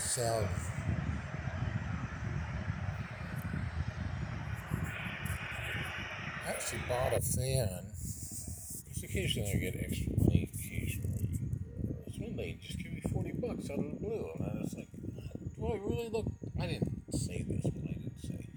salve. 0.00 0.48
I 6.44 6.50
actually 6.50 6.80
bought 6.88 7.12
a 7.12 7.20
fan. 7.20 7.86
Because 8.84 9.02
occasionally 9.02 9.52
I 9.52 9.56
get 9.56 9.76
extra 9.76 10.12
money. 10.16 10.50
Occasionally, 10.54 11.38
one 12.18 12.36
they 12.36 12.58
just 12.62 12.78
give 12.78 12.92
me 12.92 13.00
forty 13.12 13.32
bucks 13.32 13.70
out 13.70 13.78
of 13.78 13.84
the 13.84 13.96
blue, 13.98 14.28
and 14.38 14.46
I 14.46 14.62
was 14.62 14.74
like, 14.74 14.88
"Do 15.56 15.66
I 15.66 15.76
really 15.76 16.08
look?" 16.08 16.26
I 16.60 16.66
didn't 16.66 17.12
say 17.12 17.42
this, 17.42 17.62
but 17.62 17.82
I 17.82 17.92
didn't 17.94 18.20
say, 18.22 18.48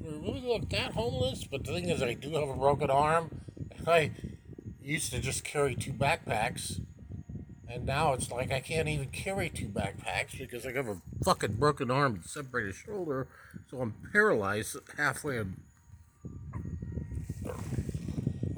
"Do 0.00 0.08
I 0.08 0.12
really 0.20 0.40
look 0.40 0.68
that 0.70 0.92
homeless?" 0.92 1.44
But 1.44 1.64
the 1.64 1.72
thing 1.72 1.88
is, 1.88 2.02
I 2.02 2.14
do 2.14 2.32
have 2.34 2.48
a 2.48 2.54
broken 2.54 2.90
arm. 2.90 3.30
I 3.86 4.10
used 4.82 5.12
to 5.12 5.20
just 5.20 5.44
carry 5.44 5.74
two 5.74 5.92
backpacks, 5.92 6.80
and 7.68 7.84
now 7.84 8.14
it's 8.14 8.30
like 8.30 8.50
I 8.50 8.60
can't 8.60 8.88
even 8.88 9.08
carry 9.08 9.50
two 9.50 9.68
backpacks 9.68 10.38
because 10.38 10.64
I 10.64 10.72
have 10.72 10.88
a 10.88 11.00
fucking 11.22 11.54
broken 11.54 11.90
arm 11.90 12.14
and 12.14 12.24
separated 12.24 12.74
shoulder, 12.74 13.28
so 13.70 13.80
I'm 13.80 13.94
paralyzed 14.12 14.76
halfway 14.96 15.38
on 15.38 15.60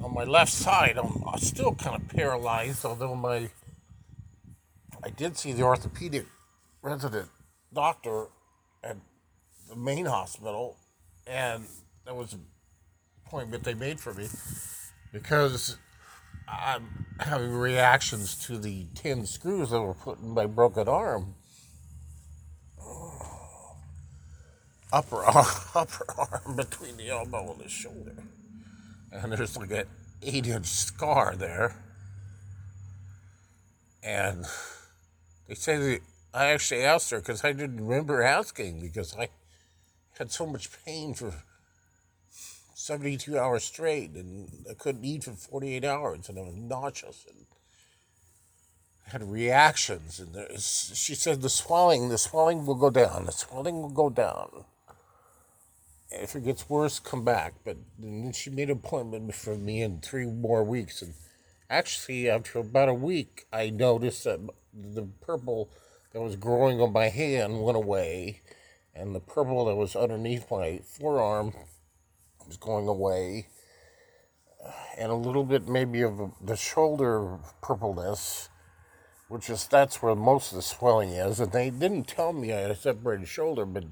on 0.03 0.13
my 0.13 0.23
left 0.23 0.51
side. 0.51 0.97
I'm 0.97 1.37
still 1.39 1.75
kind 1.75 2.01
of 2.01 2.07
paralyzed, 2.09 2.85
although 2.85 3.15
my 3.15 3.49
I 5.03 5.09
did 5.09 5.37
see 5.37 5.51
the 5.51 5.63
orthopedic 5.63 6.25
resident 6.81 7.29
doctor 7.73 8.27
at 8.83 8.97
the 9.69 9.75
main 9.75 10.05
hospital, 10.05 10.77
and 11.27 11.65
that 12.05 12.15
was 12.15 12.33
an 12.33 12.45
appointment 13.25 13.63
they 13.63 13.73
made 13.73 13.99
for 13.99 14.13
me 14.13 14.27
because 15.11 15.77
I'm 16.51 17.05
having 17.19 17.53
reactions 17.53 18.35
to 18.45 18.57
the 18.57 18.85
10 18.95 19.25
screws 19.25 19.69
that 19.69 19.81
were 19.81 19.93
put 19.93 20.19
in 20.19 20.29
my 20.29 20.45
broken 20.45 20.87
arm. 20.87 21.35
Upper 24.93 25.23
arm, 25.23 25.45
upper 25.75 26.05
arm 26.17 26.57
between 26.57 26.97
the 26.97 27.09
elbow 27.09 27.53
and 27.53 27.61
the 27.61 27.69
shoulder. 27.69 28.15
And 29.11 29.31
there's 29.31 29.55
like 29.57 29.71
an 29.71 29.85
eight 30.21 30.47
inch 30.47 30.67
scar 30.67 31.35
there. 31.35 31.75
And 34.03 34.45
they 35.47 35.55
say 35.55 35.77
that 35.77 35.99
I 36.33 36.47
actually 36.47 36.83
asked 36.83 37.11
her 37.11 37.19
because 37.19 37.45
I 37.45 37.53
didn't 37.53 37.85
remember 37.85 38.21
asking 38.21 38.81
because 38.81 39.15
I 39.17 39.29
had 40.17 40.31
so 40.31 40.45
much 40.45 40.69
pain 40.85 41.13
for 41.13 41.33
72 42.91 43.39
hours 43.39 43.63
straight 43.63 44.15
and 44.15 44.49
I 44.69 44.73
couldn't 44.73 45.05
eat 45.05 45.23
for 45.23 45.31
48 45.31 45.85
hours 45.85 46.27
and 46.27 46.37
I 46.37 46.41
was 46.41 46.55
nauseous 46.55 47.25
and 47.25 47.45
had 49.03 49.31
reactions 49.31 50.19
and 50.19 50.35
she 50.59 51.15
said 51.15 51.41
the 51.41 51.47
swelling 51.47 52.09
the 52.09 52.17
swelling 52.17 52.65
will 52.65 52.75
go 52.75 52.89
down 52.89 53.27
the 53.27 53.31
swelling 53.31 53.81
will 53.81 53.91
go 53.91 54.09
down. 54.09 54.65
If 56.09 56.35
it 56.35 56.43
gets 56.43 56.69
worse 56.69 56.99
come 56.99 57.23
back. 57.23 57.53
But 57.63 57.77
then 57.97 58.33
she 58.33 58.49
made 58.49 58.69
an 58.69 58.75
appointment 58.83 59.35
for 59.35 59.55
me 59.55 59.81
in 59.81 60.01
three 60.01 60.25
more 60.25 60.65
weeks 60.65 61.01
and 61.01 61.13
actually 61.69 62.29
after 62.29 62.59
about 62.59 62.89
a 62.89 62.93
week 62.93 63.45
i 63.53 63.69
noticed 63.69 64.25
that 64.25 64.41
the 64.73 65.07
purple 65.21 65.69
that 66.11 66.19
was 66.19 66.35
growing 66.35 66.81
on 66.81 66.91
my 66.91 67.07
hand 67.07 67.63
went 67.63 67.77
away 67.77 68.41
and 68.93 69.15
the 69.15 69.21
purple 69.21 69.63
that 69.63 69.75
was 69.75 69.95
underneath 69.95 70.51
my 70.51 70.81
forearm 70.83 71.53
going 72.57 72.87
away 72.87 73.47
and 74.97 75.11
a 75.11 75.15
little 75.15 75.43
bit 75.43 75.67
maybe 75.67 76.01
of 76.01 76.31
the 76.41 76.55
shoulder 76.55 77.39
purpleness 77.61 78.49
which 79.31 79.49
is 79.49 79.65
that's 79.65 80.01
where 80.01 80.13
most 80.13 80.51
of 80.51 80.57
the 80.57 80.61
swelling 80.61 81.11
is. 81.11 81.39
And 81.39 81.53
they 81.53 81.69
didn't 81.69 82.03
tell 82.03 82.33
me 82.33 82.51
I 82.51 82.57
had 82.57 82.71
a 82.71 82.75
separated 82.75 83.29
shoulder, 83.29 83.65
but 83.65 83.85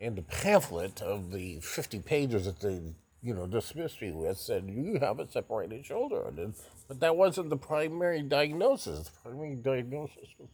in 0.00 0.14
the 0.14 0.22
pamphlet 0.22 1.02
of 1.02 1.30
the 1.30 1.60
50 1.60 2.00
pages 2.00 2.46
that 2.46 2.60
they, 2.60 2.80
you 3.22 3.34
know, 3.34 3.46
dismissed 3.46 4.00
me 4.00 4.12
with 4.12 4.38
said, 4.38 4.64
you 4.66 4.98
have 4.98 5.20
a 5.20 5.30
separated 5.30 5.84
shoulder. 5.84 6.24
And 6.28 6.54
but 6.88 7.00
that 7.00 7.16
wasn't 7.16 7.50
the 7.50 7.58
primary 7.58 8.22
diagnosis. 8.22 9.10
The 9.10 9.28
primary 9.28 9.56
diagnosis 9.56 10.28
was 10.38 10.48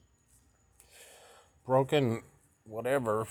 broken, 1.65 2.23
whatever, 2.65 3.29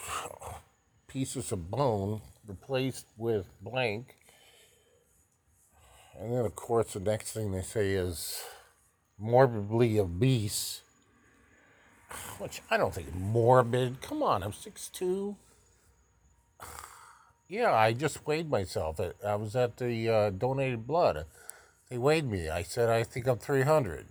pieces 1.09 1.51
of 1.51 1.69
bone 1.69 2.21
replaced 2.47 3.07
with 3.17 3.47
blank. 3.61 4.15
And 6.19 6.33
then, 6.33 6.45
of 6.45 6.55
course, 6.55 6.93
the 6.93 6.99
next 6.99 7.31
thing 7.31 7.51
they 7.51 7.61
say 7.61 7.91
is 7.93 8.43
morbidly 9.17 9.99
obese, 9.99 10.81
which 12.37 12.61
I 12.69 12.77
don't 12.77 12.93
think 12.93 13.07
is 13.07 13.15
morbid. 13.15 14.01
Come 14.01 14.21
on, 14.21 14.43
I'm 14.43 14.51
6'2". 14.51 15.35
Yeah, 17.47 17.73
I 17.73 17.91
just 17.91 18.25
weighed 18.25 18.49
myself. 18.49 18.99
I 19.25 19.35
was 19.35 19.55
at 19.55 19.77
the 19.77 20.09
uh, 20.09 20.29
donated 20.29 20.87
blood. 20.87 21.25
They 21.89 21.97
weighed 21.97 22.29
me. 22.29 22.49
I 22.49 22.63
said, 22.63 22.89
I 22.89 23.03
think 23.03 23.27
I'm 23.27 23.37
300. 23.37 24.05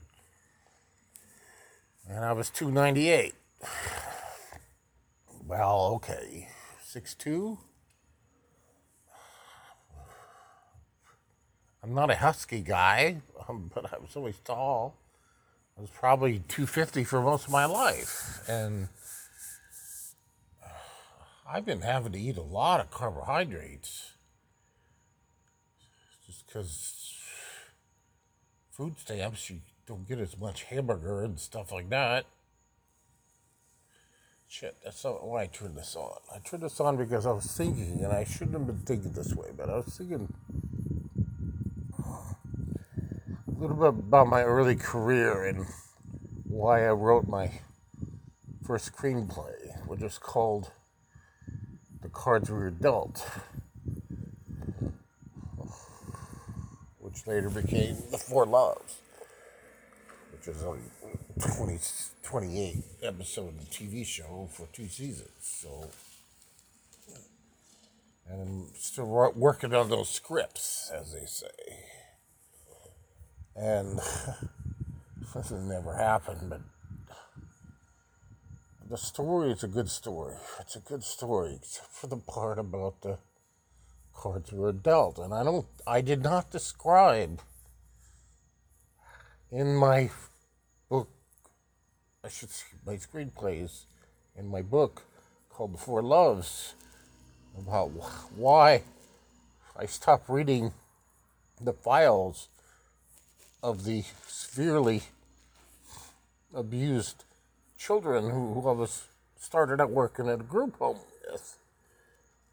And 2.09 2.25
I 2.25 2.33
was 2.33 2.51
298. 2.51 3.35
Well, 5.47 5.95
okay. 5.97 6.49
6'2"? 6.87 7.59
I'm 11.83 11.95
not 11.95 12.11
a 12.11 12.17
husky 12.17 12.61
guy, 12.61 13.23
um, 13.49 13.71
but 13.75 13.93
I 13.93 13.99
was 13.99 14.17
always 14.17 14.39
tall. 14.39 14.97
I 15.77 15.81
was 15.81 15.91
probably 15.91 16.43
250 16.49 17.05
for 17.05 17.23
most 17.23 17.47
of 17.47 17.53
my 17.53 17.65
life. 17.65 18.41
And 18.49 18.89
I've 21.49 21.65
been 21.65 21.81
having 21.81 22.13
to 22.13 22.19
eat 22.19 22.37
a 22.37 22.43
lot 22.43 22.81
of 22.81 22.91
carbohydrates 22.91 24.13
just 26.27 26.47
because 26.47 27.17
food 28.71 28.99
stamps, 28.99 29.51
you 29.51 29.61
don't 29.87 30.07
get 30.07 30.21
as 30.21 30.39
much 30.39 30.65
hamburger 30.65 31.25
and 31.25 31.41
stuff 31.41 31.73
like 31.73 31.89
that. 31.91 32.27
Shit, 34.47 34.77
that's 34.85 35.05
not 35.05 35.27
why 35.27 35.43
I 35.43 35.47
turned 35.47 35.77
this 35.77 35.97
on. 35.97 36.19
I 36.35 36.39
turned 36.39 36.63
this 36.63 36.79
on 36.81 36.97
because 36.97 37.25
I 37.25 37.33
was 37.33 37.47
thinking, 37.47 38.01
and 38.03 38.13
I 38.13 38.25
shouldn't 38.25 38.53
have 38.53 38.67
been 38.67 38.81
thinking 38.81 39.13
this 39.13 39.35
way, 39.35 39.49
but 39.57 39.71
I 39.71 39.77
was 39.77 39.97
thinking 39.97 40.33
a 43.61 43.63
little 43.63 43.93
bit 43.93 44.05
about 44.05 44.27
my 44.27 44.43
early 44.43 44.75
career 44.75 45.45
and 45.45 45.67
why 46.45 46.87
I 46.87 46.93
wrote 46.93 47.29
my 47.29 47.61
first 48.67 48.91
screenplay, 48.91 49.87
which 49.87 50.01
is 50.01 50.17
called 50.17 50.71
The 52.01 52.09
Cards 52.09 52.51
We 52.51 52.57
Were 52.57 52.71
Dealt, 52.71 53.23
which 57.01 57.27
later 57.27 57.51
became 57.51 57.97
The 58.11 58.17
Four 58.17 58.47
Loves, 58.47 59.03
which 60.33 60.49
is 60.49 60.63
a 60.63 60.79
20, 61.55 61.79
28 62.23 62.77
episode 63.03 63.61
TV 63.71 64.07
show 64.07 64.49
for 64.51 64.69
two 64.73 64.89
seasons. 64.89 65.29
So, 65.43 65.91
and 68.27 68.41
I'm 68.41 68.67
still 68.79 69.33
working 69.37 69.75
on 69.75 69.91
those 69.91 70.09
scripts, 70.09 70.91
as 70.95 71.13
they 71.13 71.27
say 71.27 72.00
and 73.61 73.99
this 75.19 75.35
has 75.35 75.53
never 75.53 75.95
happened, 75.95 76.49
but 76.49 76.63
the 78.89 78.97
story 78.97 79.51
is 79.51 79.63
a 79.63 79.69
good 79.69 79.91
story. 79.91 80.35
It's 80.59 80.77
a 80.77 80.81
good 80.81 81.05
story, 81.05 81.57
except 81.57 81.93
for 81.93 82.07
the 82.07 82.17
part 82.17 82.59
about 82.59 83.03
the 83.03 83.19
cards 84.15 84.51
were 84.51 84.73
dealt. 84.73 85.19
And 85.19 85.35
I 85.35 85.45
don't, 85.45 85.67
I 85.87 86.01
did 86.01 86.23
not 86.23 86.51
describe 86.51 87.43
in 89.53 89.77
my 89.77 90.11
book, 90.89 91.09
I 92.25 92.29
should 92.29 92.51
say, 92.51 92.65
my 92.87 92.95
screenplays 92.95 93.83
in 94.37 94.49
my 94.49 94.63
book 94.63 95.03
called 95.51 95.75
The 95.75 95.79
Four 95.79 96.03
Loves 96.03 96.75
about 97.59 97.91
why 98.35 98.85
I 99.77 99.85
stopped 99.85 100.31
reading 100.31 100.73
the 101.61 101.75
files 101.75 102.49
of 103.63 103.85
the 103.85 104.05
severely 104.27 105.03
abused 106.55 107.25
children 107.79 108.31
who, 108.31 108.69
I 108.69 108.73
was 108.73 109.07
started 109.39 109.81
out 109.81 109.91
working 109.91 110.29
at 110.29 110.41
a 110.41 110.45
group 110.45 110.79
home 110.79 110.99
with 111.31 111.57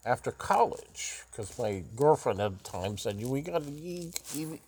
after 0.05 0.31
college 0.31 1.23
because 1.29 1.57
my 1.59 1.83
girlfriend 1.95 2.39
at 2.39 2.57
the 2.57 2.63
time 2.63 2.97
said 2.97 3.19
you 3.19 3.29
we 3.29 3.41
got 3.41 3.61
to, 3.63 4.59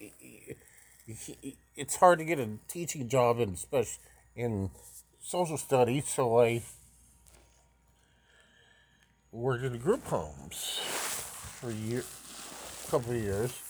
it's 1.78 1.96
hard 1.96 2.20
to 2.20 2.26
get 2.26 2.40
a 2.40 2.50
teaching 2.68 3.08
job 3.08 3.40
in 3.40 3.56
special 3.56 4.02
in 4.36 4.70
social 5.22 5.58
studies 5.58 6.08
so 6.08 6.42
i 6.42 6.62
worked 9.32 9.64
in 9.64 9.78
group 9.78 10.06
homes 10.08 10.80
for 11.60 11.70
a 11.70 11.74
year 11.74 12.04
a 12.88 12.92
couple 12.92 13.12
of 13.12 13.18
years 13.18 13.69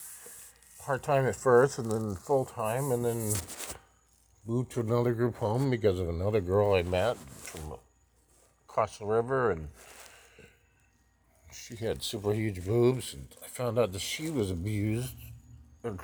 part 0.79 1.03
time 1.03 1.25
at 1.25 1.35
first 1.35 1.77
and 1.77 1.91
then 1.91 2.15
full 2.15 2.45
time 2.45 2.91
and 2.91 3.05
then 3.05 3.33
moved 4.45 4.71
to 4.71 4.79
another 4.79 5.13
group 5.13 5.35
home 5.35 5.69
because 5.69 5.99
of 5.99 6.09
another 6.09 6.41
girl 6.41 6.73
I 6.73 6.83
met 6.83 7.17
from 7.17 7.75
across 8.67 8.97
the 8.97 9.05
river, 9.05 9.51
and 9.51 9.67
she 11.51 11.75
had 11.75 12.01
super 12.01 12.33
huge 12.33 12.65
boobs, 12.65 13.13
and 13.13 13.27
I 13.43 13.47
found 13.47 13.77
out 13.77 13.91
that 13.91 14.01
she 14.01 14.29
was 14.29 14.51
abused. 14.51 15.15
and 15.83 15.99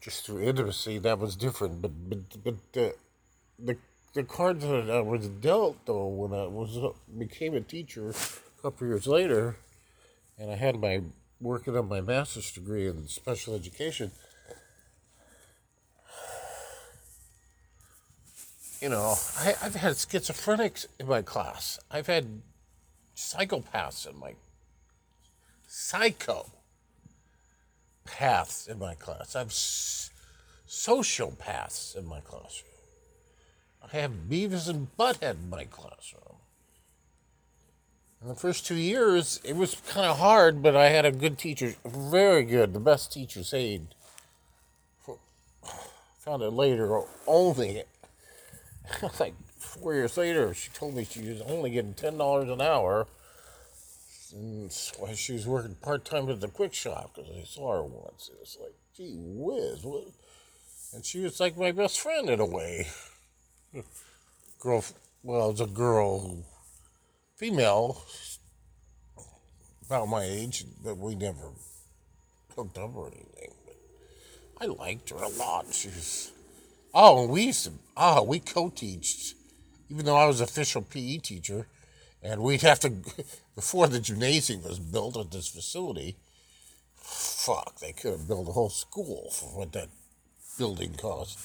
Just 0.00 0.24
through 0.24 0.42
intimacy, 0.42 0.98
that 0.98 1.18
was 1.18 1.36
different. 1.36 1.82
But 1.82 1.92
but 2.08 2.44
but 2.44 2.54
the 2.72 2.94
the 3.58 3.76
the 4.14 4.22
cards 4.24 4.64
that 4.64 4.90
I 4.90 5.00
was 5.00 5.28
dealt 5.28 5.84
though 5.86 6.06
when 6.06 6.32
I 6.32 6.46
was 6.46 6.78
became 7.18 7.54
a 7.54 7.60
teacher 7.60 8.10
a 8.10 8.62
couple 8.62 8.86
years 8.86 9.06
later, 9.06 9.56
and 10.38 10.50
I 10.50 10.56
had 10.56 10.80
my 10.80 11.02
working 11.40 11.76
on 11.76 11.88
my 11.88 12.00
master's 12.00 12.50
degree 12.50 12.86
in 12.88 13.06
special 13.08 13.54
education. 13.54 14.10
You 18.80 18.90
know, 18.90 19.14
I, 19.38 19.54
I've 19.62 19.74
had 19.74 19.94
schizophrenics 19.94 20.86
in 21.00 21.06
my 21.08 21.22
class. 21.22 21.80
I've 21.90 22.06
had 22.06 22.42
psychopaths 23.16 24.08
in 24.08 24.18
my 24.18 24.34
psycho 25.66 26.46
paths 28.04 28.68
in 28.68 28.78
my 28.78 28.94
class. 28.94 29.34
I 29.34 29.40
have 29.40 29.48
s- 29.48 30.10
sociopaths 30.68 31.96
in 31.96 32.06
my 32.06 32.20
classroom. 32.20 32.72
I 33.82 33.96
have 33.96 34.12
Beavis 34.28 34.68
and 34.68 34.88
Butthead 34.96 35.36
in 35.42 35.50
my 35.50 35.64
classroom. 35.64 36.37
In 38.20 38.28
the 38.28 38.34
first 38.34 38.66
two 38.66 38.74
years, 38.74 39.40
it 39.44 39.54
was 39.54 39.76
kind 39.88 40.06
of 40.06 40.18
hard, 40.18 40.60
but 40.60 40.74
I 40.74 40.88
had 40.88 41.04
a 41.04 41.12
good 41.12 41.38
teacher, 41.38 41.74
very 41.84 42.44
good, 42.44 42.72
the 42.72 42.80
best 42.80 43.12
teacher's 43.12 43.54
aide. 43.54 43.94
Found 46.24 46.42
it 46.42 46.50
later, 46.50 47.02
only 47.28 47.84
like 49.20 49.34
four 49.56 49.94
years 49.94 50.16
later, 50.16 50.52
she 50.52 50.70
told 50.70 50.94
me 50.94 51.04
she 51.04 51.28
was 51.28 51.40
only 51.42 51.70
getting 51.70 51.94
ten 51.94 52.18
dollars 52.18 52.48
an 52.48 52.60
hour, 52.60 53.06
and 54.32 54.72
why 54.98 55.14
she 55.14 55.32
was 55.32 55.46
working 55.46 55.76
part 55.76 56.04
time 56.04 56.28
at 56.28 56.40
the 56.40 56.48
quick 56.48 56.74
shop 56.74 57.12
because 57.14 57.30
I 57.30 57.44
saw 57.44 57.72
her 57.74 57.84
once. 57.84 58.30
It 58.32 58.38
was 58.40 58.58
like, 58.60 58.74
gee 58.96 59.14
whiz, 59.16 59.84
what? 59.84 60.08
And 60.92 61.04
she 61.04 61.20
was 61.20 61.38
like 61.38 61.56
my 61.56 61.70
best 61.70 62.00
friend 62.00 62.28
in 62.28 62.40
a 62.40 62.46
way. 62.46 62.88
Girl, 64.58 64.84
well, 65.22 65.50
it 65.50 65.52
was 65.52 65.60
a 65.60 65.66
girl, 65.66 66.44
female, 67.38 68.02
about 69.86 70.08
my 70.08 70.24
age, 70.24 70.64
but 70.82 70.98
we 70.98 71.14
never 71.14 71.52
hooked 72.54 72.76
up 72.76 72.94
or 72.96 73.06
anything. 73.06 73.54
But 73.64 73.76
I 74.60 74.66
liked 74.66 75.10
her 75.10 75.16
a 75.16 75.28
lot. 75.28 75.72
She 75.72 75.88
was 75.88 76.32
Oh, 76.92 77.22
and 77.22 77.30
we 77.30 77.44
used 77.44 77.66
to, 77.66 77.72
oh, 77.96 78.24
we 78.24 78.40
co-teached, 78.40 79.34
even 79.88 80.04
though 80.04 80.16
I 80.16 80.26
was 80.26 80.40
official 80.40 80.82
PE 80.82 81.18
teacher, 81.18 81.68
and 82.22 82.42
we'd 82.42 82.62
have 82.62 82.80
to, 82.80 82.92
before 83.54 83.86
the 83.86 84.00
gymnasium 84.00 84.64
was 84.64 84.80
built 84.80 85.16
at 85.16 85.30
this 85.30 85.48
facility, 85.48 86.16
fuck, 86.96 87.78
they 87.78 87.92
could 87.92 88.12
have 88.12 88.26
built 88.26 88.48
a 88.48 88.52
whole 88.52 88.70
school 88.70 89.30
for 89.30 89.58
what 89.58 89.72
that 89.72 89.90
building 90.58 90.94
cost. 90.94 91.38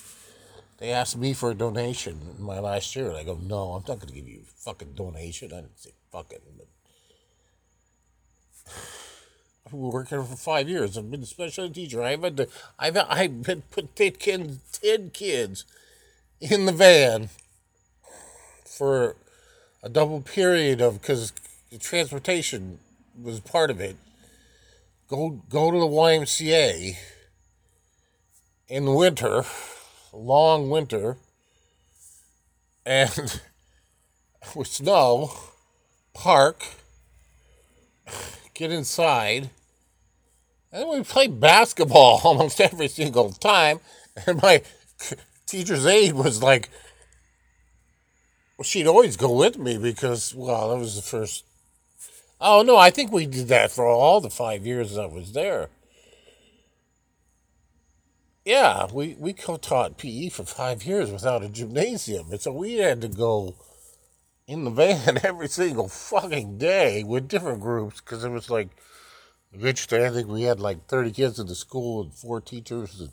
They 0.84 0.92
asked 0.92 1.16
me 1.16 1.32
for 1.32 1.50
a 1.50 1.56
donation 1.56 2.20
in 2.38 2.44
my 2.44 2.60
last 2.60 2.94
year, 2.94 3.08
and 3.08 3.16
I 3.16 3.24
go, 3.24 3.40
no, 3.42 3.72
I'm 3.72 3.86
not 3.88 4.02
going 4.02 4.10
to 4.10 4.14
give 4.14 4.28
you 4.28 4.42
a 4.42 4.52
fucking 4.66 4.96
donation. 4.96 5.54
I 5.54 5.62
didn't 5.62 5.80
say 5.80 5.92
fucking, 6.12 6.40
I've 9.66 9.72
been 9.72 9.80
working 9.80 10.22
for 10.22 10.36
five 10.36 10.68
years. 10.68 10.98
I've 10.98 11.10
been 11.10 11.24
a 11.24 11.26
special 11.26 11.64
ed 11.64 11.76
teacher. 11.76 12.04
I've 12.04 12.22
had 12.22 12.36
to, 12.36 12.50
I've 12.78 12.98
I've 12.98 13.44
been 13.44 13.62
put 13.72 13.96
ten 13.96 14.12
kids, 14.12 14.58
ten 14.82 15.10
kids 15.12 15.64
in 16.42 16.66
the 16.66 16.74
van 16.74 17.30
for 18.66 19.16
a 19.82 19.88
double 19.88 20.20
period 20.20 20.82
of 20.82 21.00
because 21.00 21.32
transportation 21.80 22.80
was 23.22 23.40
part 23.40 23.72
of 23.72 23.80
it. 23.80 23.96
Go 25.08 25.42
go 25.50 25.72
to 25.72 25.80
the 25.80 25.88
YMCA 25.88 26.98
in 28.68 28.84
the 28.84 28.92
winter, 28.92 29.46
long 30.14 30.70
winter, 30.70 31.18
and 32.86 33.42
with 34.56 34.68
snow, 34.68 35.32
park 36.14 36.64
get 38.54 38.72
inside, 38.72 39.50
and 40.72 40.90
we 40.90 41.04
play 41.04 41.28
basketball 41.28 42.22
almost 42.24 42.62
every 42.62 42.88
single 42.88 43.32
time. 43.32 43.80
And 44.28 44.42
my 44.42 44.62
teacher's 45.48 45.86
aide 45.86 46.14
was 46.14 46.44
like, 46.44 46.70
well, 48.58 48.64
she'd 48.64 48.88
always 48.88 49.18
go 49.18 49.32
with 49.36 49.58
me 49.58 49.78
because, 49.78 50.34
well, 50.36 50.70
that 50.70 50.78
was 50.78 50.96
the 50.96 51.02
first. 51.02 51.46
Oh, 52.40 52.62
no, 52.62 52.78
I 52.78 52.90
think 52.90 53.12
we 53.12 53.26
did 53.26 53.48
that 53.48 53.72
for 53.72 53.88
all 53.88 54.22
the 54.22 54.30
five 54.30 54.66
years 54.66 54.98
I 54.98 55.06
was 55.06 55.32
there. 55.34 55.70
Yeah, 58.46 58.88
we, 58.92 59.16
we 59.18 59.34
co 59.34 59.56
taught 59.56 59.98
PE 59.98 60.30
for 60.30 60.44
five 60.44 60.84
years 60.84 61.12
without 61.12 61.44
a 61.44 61.50
gymnasium. 61.50 62.32
And 62.32 62.42
so 62.42 62.52
we 62.52 62.76
had 62.76 63.02
to 63.02 63.08
go 63.08 63.56
in 64.48 64.66
the 64.66 64.70
van 64.72 65.20
every 65.24 65.48
single 65.48 65.88
fucking 65.88 66.58
day 66.58 67.04
with 67.04 67.30
different 67.30 67.62
groups 67.62 68.02
because 68.02 68.24
it 68.24 68.30
was 68.30 68.50
like 68.50 68.70
eventually 69.54 70.06
I 70.06 70.10
think 70.10 70.28
we 70.28 70.44
had 70.44 70.60
like 70.60 70.88
30 70.88 71.12
kids 71.12 71.40
in 71.40 71.48
the 71.48 71.56
school 71.56 72.02
and 72.02 72.14
four 72.14 72.42
teachers. 72.42 73.00
And 73.00 73.12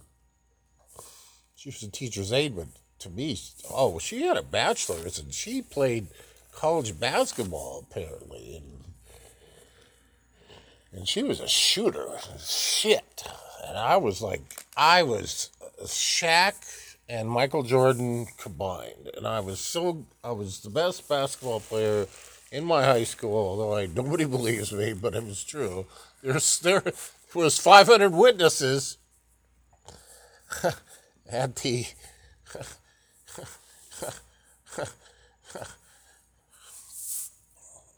she 1.55 1.69
was 1.69 1.83
a 1.83 1.91
teacher's 1.91 2.33
aide, 2.33 2.57
but 2.57 2.67
to 3.01 3.11
me, 3.11 3.39
oh, 3.71 3.99
she 3.99 4.23
had 4.23 4.37
a 4.37 4.43
bachelor's 4.43 5.19
and 5.19 5.33
she 5.33 5.63
played 5.63 6.09
college 6.53 6.99
basketball 6.99 7.87
apparently, 7.89 8.57
and 8.57 8.85
and 10.93 11.09
she 11.09 11.23
was 11.23 11.39
a 11.39 11.47
shooter. 11.47 12.19
Shit, 12.39 13.25
and 13.69 13.77
I 13.79 13.97
was 13.97 14.23
like, 14.23 14.65
I 14.77 15.03
was 15.03 15.51
uh, 15.63 15.85
Shaq 15.85 16.55
and 17.09 17.29
Michael 17.29 17.63
Jordan 17.63 18.27
combined. 18.39 19.11
And 19.17 19.27
I 19.27 19.41
was 19.41 19.61
so 19.61 20.07
I 20.23 20.31
was 20.33 20.61
the 20.61 20.71
best 20.71 21.09
basketball 21.09 21.61
player 21.61 22.07
in 22.53 22.65
my 22.65 22.85
high 22.85 23.05
school, 23.05 23.37
although 23.37 23.77
I 23.77 23.87
nobody 23.87 24.25
believes 24.37 24.73
me, 24.73 24.93
but 24.93 25.15
it 25.15 25.25
was 25.25 25.45
true. 25.45 25.87
There's 26.23 26.59
there 26.61 26.83
was 27.35 27.59
500 27.59 28.13
witnesses 28.13 28.99
at 31.31 31.57
the 31.57 31.87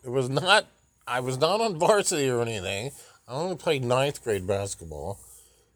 it 0.04 0.08
was 0.08 0.28
not 0.28 0.66
I 1.06 1.20
was 1.20 1.38
not 1.38 1.60
on 1.60 1.78
varsity 1.78 2.28
or 2.30 2.40
anything. 2.42 2.92
I 3.28 3.34
only 3.34 3.56
played 3.56 3.84
ninth 3.84 4.22
grade 4.22 4.46
basketball, 4.46 5.18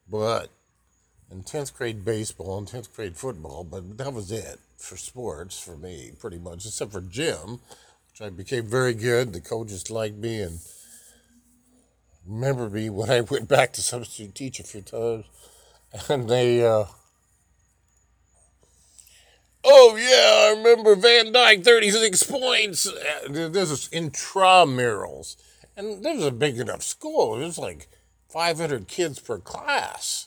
but 0.08 0.50
in 1.30 1.42
10th 1.42 1.74
grade 1.74 2.04
baseball 2.04 2.58
and 2.58 2.66
10th 2.68 2.94
grade 2.94 3.16
football, 3.16 3.64
but 3.64 3.98
that 3.98 4.12
was 4.12 4.30
it 4.30 4.60
for 4.78 4.96
sports 4.96 5.58
for 5.58 5.76
me, 5.76 6.12
pretty 6.18 6.38
much, 6.38 6.66
except 6.66 6.92
for 6.92 7.00
gym, 7.00 7.60
which 8.10 8.20
I 8.20 8.30
became 8.30 8.66
very 8.66 8.94
good. 8.94 9.32
The 9.32 9.40
coaches 9.40 9.90
liked 9.90 10.16
me 10.16 10.40
and 10.40 10.60
remember 12.26 12.68
me 12.68 12.90
when 12.90 13.10
I 13.10 13.20
went 13.20 13.48
back 13.48 13.72
to 13.74 13.82
substitute 13.82 14.34
teach 14.34 14.60
a 14.60 14.64
few 14.64 14.82
times. 14.82 15.24
And 16.08 16.28
they, 16.28 16.66
uh, 16.66 16.84
oh 19.64 19.96
yeah, 19.96 20.48
I 20.48 20.58
remember 20.58 20.94
Van 20.94 21.32
Dyke, 21.32 21.64
36 21.64 22.22
points. 22.24 22.84
This 23.30 23.70
is 23.70 23.88
intramurals. 23.88 25.36
And 25.76 26.04
this 26.04 26.16
was 26.16 26.26
a 26.26 26.32
big 26.32 26.58
enough 26.58 26.82
school. 26.82 27.36
It 27.36 27.44
was 27.44 27.58
like 27.58 27.88
500 28.28 28.88
kids 28.88 29.18
per 29.18 29.38
class 29.38 30.26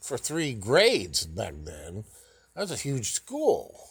for 0.00 0.16
three 0.16 0.54
grades 0.54 1.26
back 1.26 1.54
then. 1.64 2.04
That 2.54 2.62
was 2.62 2.70
a 2.70 2.76
huge 2.76 3.12
school 3.12 3.88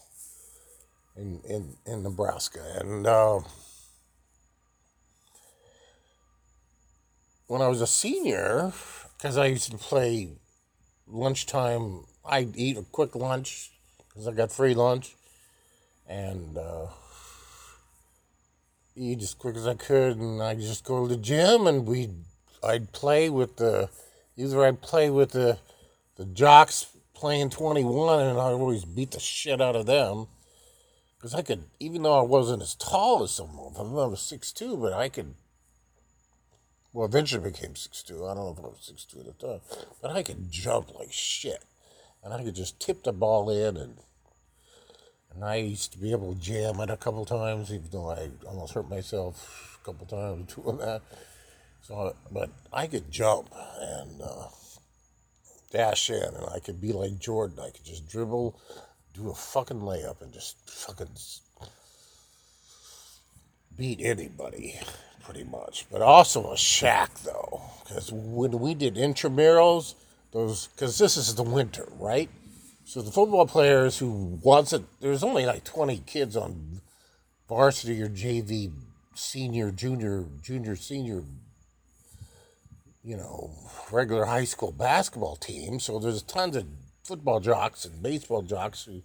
in 1.15 1.41
in, 1.47 1.73
in 1.85 2.03
Nebraska, 2.03 2.61
and 2.79 3.07
uh, 3.07 3.39
when 7.47 7.61
I 7.61 7.67
was 7.67 7.81
a 7.81 7.87
senior, 7.87 8.73
because 9.17 9.37
I 9.37 9.45
used 9.47 9.71
to 9.71 9.77
play 9.77 10.29
lunchtime, 11.07 12.03
I'd 12.25 12.55
eat 12.57 12.77
a 12.77 12.83
quick 12.83 13.15
lunch 13.15 13.71
because 14.09 14.27
I 14.27 14.33
got 14.33 14.51
free 14.51 14.73
lunch, 14.73 15.15
and 16.07 16.57
uh, 16.57 16.87
eat 18.95 19.21
as 19.21 19.33
quick 19.33 19.55
as 19.55 19.67
I 19.67 19.75
could, 19.75 20.17
and 20.17 20.41
I'd 20.41 20.59
just 20.59 20.83
go 20.83 21.07
to 21.07 21.15
the 21.15 21.21
gym, 21.21 21.67
and 21.67 21.85
we, 21.85 22.09
I'd 22.63 22.91
play 22.91 23.29
with 23.29 23.57
the, 23.57 23.89
either 24.35 24.65
I'd 24.65 24.81
play 24.81 25.09
with 25.09 25.31
the 25.31 25.59
the 26.17 26.25
jocks 26.25 26.87
playing 27.13 27.51
21, 27.51 28.19
and 28.19 28.39
I 28.39 28.51
always 28.51 28.85
beat 28.85 29.11
the 29.11 29.19
shit 29.19 29.61
out 29.61 29.75
of 29.75 29.85
them. 29.85 30.27
Because 31.15 31.33
I 31.33 31.41
could, 31.41 31.63
even 31.79 32.03
though 32.03 32.17
I 32.17 32.23
wasn't 32.23 32.61
as 32.61 32.75
tall 32.75 33.23
as 33.23 33.31
some 33.31 33.57
of 33.59 33.75
them, 33.75 33.97
I 33.97 34.05
was 34.05 34.19
6'2, 34.19 34.79
but 34.79 34.93
I 34.93 35.09
could, 35.09 35.33
well, 36.93 37.07
eventually 37.07 37.49
became 37.49 37.73
6'2. 37.73 38.29
I 38.29 38.35
don't 38.35 38.45
know 38.45 38.55
if 38.57 38.63
I 38.63 38.67
was 38.67 38.91
6'2 38.93 39.19
at 39.19 39.39
the 39.39 39.47
time, 39.47 39.59
but 40.01 40.11
I 40.11 40.21
could 40.21 40.51
jump 40.51 40.93
like 40.93 41.11
shit. 41.11 41.63
And 42.23 42.33
I 42.33 42.43
could 42.43 42.55
just 42.55 42.79
tip 42.79 43.03
the 43.03 43.13
ball 43.13 43.49
in 43.49 43.77
and, 43.77 43.77
and 43.77 43.97
And 45.35 45.45
I 45.45 45.55
used 45.55 45.91
to 45.93 45.99
be 45.99 46.11
able 46.11 46.33
to 46.33 46.39
jam 46.39 46.79
it 46.79 46.89
a 46.89 46.97
couple 46.97 47.25
times, 47.25 47.71
even 47.71 47.87
though 47.91 48.09
I 48.11 48.29
almost 48.47 48.73
hurt 48.73 48.89
myself 48.89 49.79
a 49.81 49.85
couple 49.85 50.05
times 50.05 50.53
doing 50.55 50.77
that. 50.77 51.01
So, 51.87 52.13
but 52.29 52.49
I 52.73 52.87
could 52.87 53.09
jump 53.09 53.47
and 53.79 54.21
uh, 54.21 54.47
dash 55.71 56.09
in, 56.09 56.21
and 56.21 56.45
I 56.53 56.59
could 56.59 56.81
be 56.81 56.91
like 56.91 57.17
Jordan. 57.17 57.59
I 57.61 57.69
could 57.69 57.85
just 57.85 58.09
dribble, 58.09 58.59
do 59.13 59.29
a 59.29 59.33
fucking 59.33 59.79
layup, 59.79 60.21
and 60.21 60.33
just 60.33 60.57
fucking 60.69 61.15
beat 63.77 64.01
anybody, 64.01 64.77
pretty 65.23 65.45
much. 65.45 65.85
But 65.89 66.01
also 66.01 66.51
a 66.51 66.55
Shaq 66.55 67.23
though, 67.23 67.61
because 67.85 68.11
when 68.11 68.59
we 68.59 68.73
did 68.73 68.95
intramurals, 68.95 69.95
those 70.33 70.67
because 70.67 70.97
this 70.97 71.15
is 71.15 71.35
the 71.35 71.43
winter, 71.43 71.87
right? 71.99 72.29
So 72.83 73.01
the 73.01 73.11
football 73.11 73.47
players 73.47 73.97
who 73.97 74.41
wasn't 74.43 74.87
there's 74.99 75.23
only 75.23 75.45
like 75.45 75.63
20 75.63 75.99
kids 76.05 76.35
on 76.35 76.81
varsity 77.47 78.01
or 78.01 78.09
JV, 78.09 78.73
senior, 79.15 79.71
junior, 79.71 80.25
junior, 80.43 80.75
senior, 80.75 81.23
you 83.03 83.17
know, 83.17 83.51
regular 83.91 84.25
high 84.25 84.45
school 84.45 84.71
basketball 84.71 85.35
team. 85.35 85.79
So 85.79 85.99
there's 85.99 86.21
tons 86.23 86.55
of 86.55 86.65
football 87.03 87.39
jocks 87.39 87.85
and 87.85 88.03
baseball 88.03 88.41
jocks 88.41 88.85
who 88.85 89.01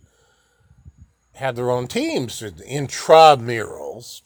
had 1.35 1.57
their 1.57 1.71
own 1.71 1.87
teams 1.87 2.43
intramurals 2.43 4.23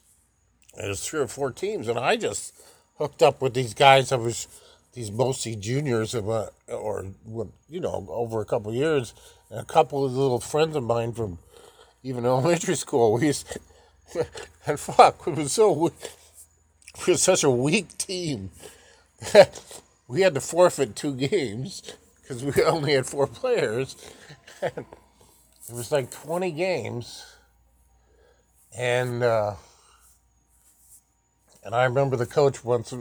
there's 0.76 1.06
three 1.06 1.20
or 1.20 1.26
four 1.26 1.50
teams, 1.50 1.88
and 1.88 1.98
I 1.98 2.16
just 2.16 2.54
hooked 2.98 3.22
up 3.22 3.40
with 3.40 3.54
these 3.54 3.74
guys. 3.74 4.12
I 4.12 4.16
was 4.16 4.46
these 4.92 5.10
mostly 5.10 5.56
juniors, 5.56 6.14
uh, 6.14 6.48
or, 6.68 7.06
or 7.30 7.48
you 7.68 7.80
know, 7.80 8.06
over 8.10 8.40
a 8.40 8.44
couple 8.44 8.70
of 8.70 8.76
years, 8.76 9.14
and 9.50 9.60
a 9.60 9.64
couple 9.64 10.04
of 10.04 10.12
little 10.12 10.40
friends 10.40 10.76
of 10.76 10.84
mine 10.84 11.12
from 11.12 11.38
even 12.02 12.26
elementary 12.26 12.74
school. 12.74 13.14
We 13.14 13.28
used, 13.28 13.58
and 14.66 14.78
fuck, 14.78 15.26
it 15.26 15.34
was 15.34 15.52
so 15.52 15.72
we 15.72 15.90
were 17.08 17.16
such 17.16 17.42
a 17.42 17.50
weak 17.50 17.96
team 17.96 18.50
we 20.08 20.20
had 20.20 20.34
to 20.34 20.40
forfeit 20.40 20.96
two 20.96 21.14
games 21.14 21.94
because 22.20 22.44
we 22.44 22.62
only 22.62 22.92
had 22.92 23.06
four 23.06 23.26
players. 23.26 23.96
It 25.68 25.74
was 25.74 25.90
like 25.90 26.12
twenty 26.12 26.52
games, 26.52 27.26
and. 28.78 29.24
Uh, 29.24 29.56
and 31.66 31.74
I 31.74 31.82
remember 31.82 32.16
the 32.16 32.26
coach 32.26 32.64
once, 32.64 32.94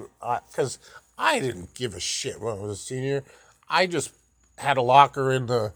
because 0.50 0.80
I, 1.20 1.36
I 1.36 1.40
didn't 1.40 1.76
give 1.76 1.94
a 1.94 2.00
shit 2.00 2.42
when 2.42 2.58
I 2.58 2.60
was 2.60 2.72
a 2.72 2.76
senior. 2.76 3.24
I 3.70 3.86
just 3.86 4.12
had 4.58 4.78
a 4.78 4.82
locker 4.82 5.32
in 5.32 5.46
the 5.46 5.72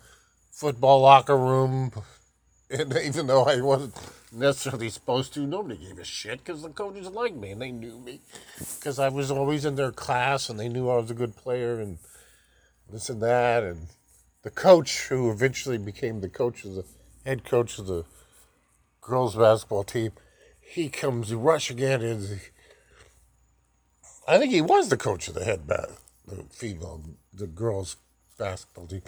football 0.51 1.01
locker 1.01 1.37
room. 1.37 1.91
And 2.71 2.95
even 2.97 3.25
though 3.25 3.45
I 3.45 3.61
wasn't 3.61 3.95
necessarily 4.31 4.89
supposed 4.89 5.33
to, 5.33 5.45
nobody 5.45 5.77
gave 5.77 5.97
a 5.97 6.03
shit 6.03 6.39
because 6.39 6.61
the 6.61 6.69
coaches 6.69 7.07
liked 7.07 7.35
me 7.35 7.51
and 7.51 7.61
they 7.61 7.71
knew 7.71 7.97
me. 7.99 8.21
Because 8.57 8.99
I 8.99 9.09
was 9.09 9.31
always 9.31 9.65
in 9.65 9.75
their 9.75 9.91
class 9.91 10.49
and 10.49 10.59
they 10.59 10.69
knew 10.69 10.89
I 10.89 10.97
was 10.97 11.11
a 11.11 11.15
good 11.15 11.35
player 11.35 11.79
and 11.79 11.97
this 12.91 13.09
and 13.09 13.21
that. 13.21 13.63
And 13.63 13.87
the 14.43 14.51
coach, 14.51 15.07
who 15.07 15.31
eventually 15.31 15.77
became 15.77 16.21
the 16.21 16.29
coach 16.29 16.63
of 16.65 16.75
the 16.75 16.85
head 17.25 17.43
coach 17.43 17.79
of 17.79 17.87
the 17.87 18.05
girls 19.01 19.35
basketball 19.35 19.83
team, 19.83 20.11
he 20.59 20.89
comes 20.89 21.33
rushing 21.33 21.79
in 21.79 22.01
and 22.01 22.39
I 24.27 24.37
think 24.37 24.51
he 24.51 24.61
was 24.61 24.89
the 24.89 24.97
coach 24.97 25.27
of 25.27 25.33
the 25.33 25.43
head 25.43 25.65
bat, 25.65 25.89
the 26.27 26.43
female, 26.51 27.03
the 27.33 27.47
girls 27.47 27.95
basketball 28.37 28.85
team. 28.85 29.01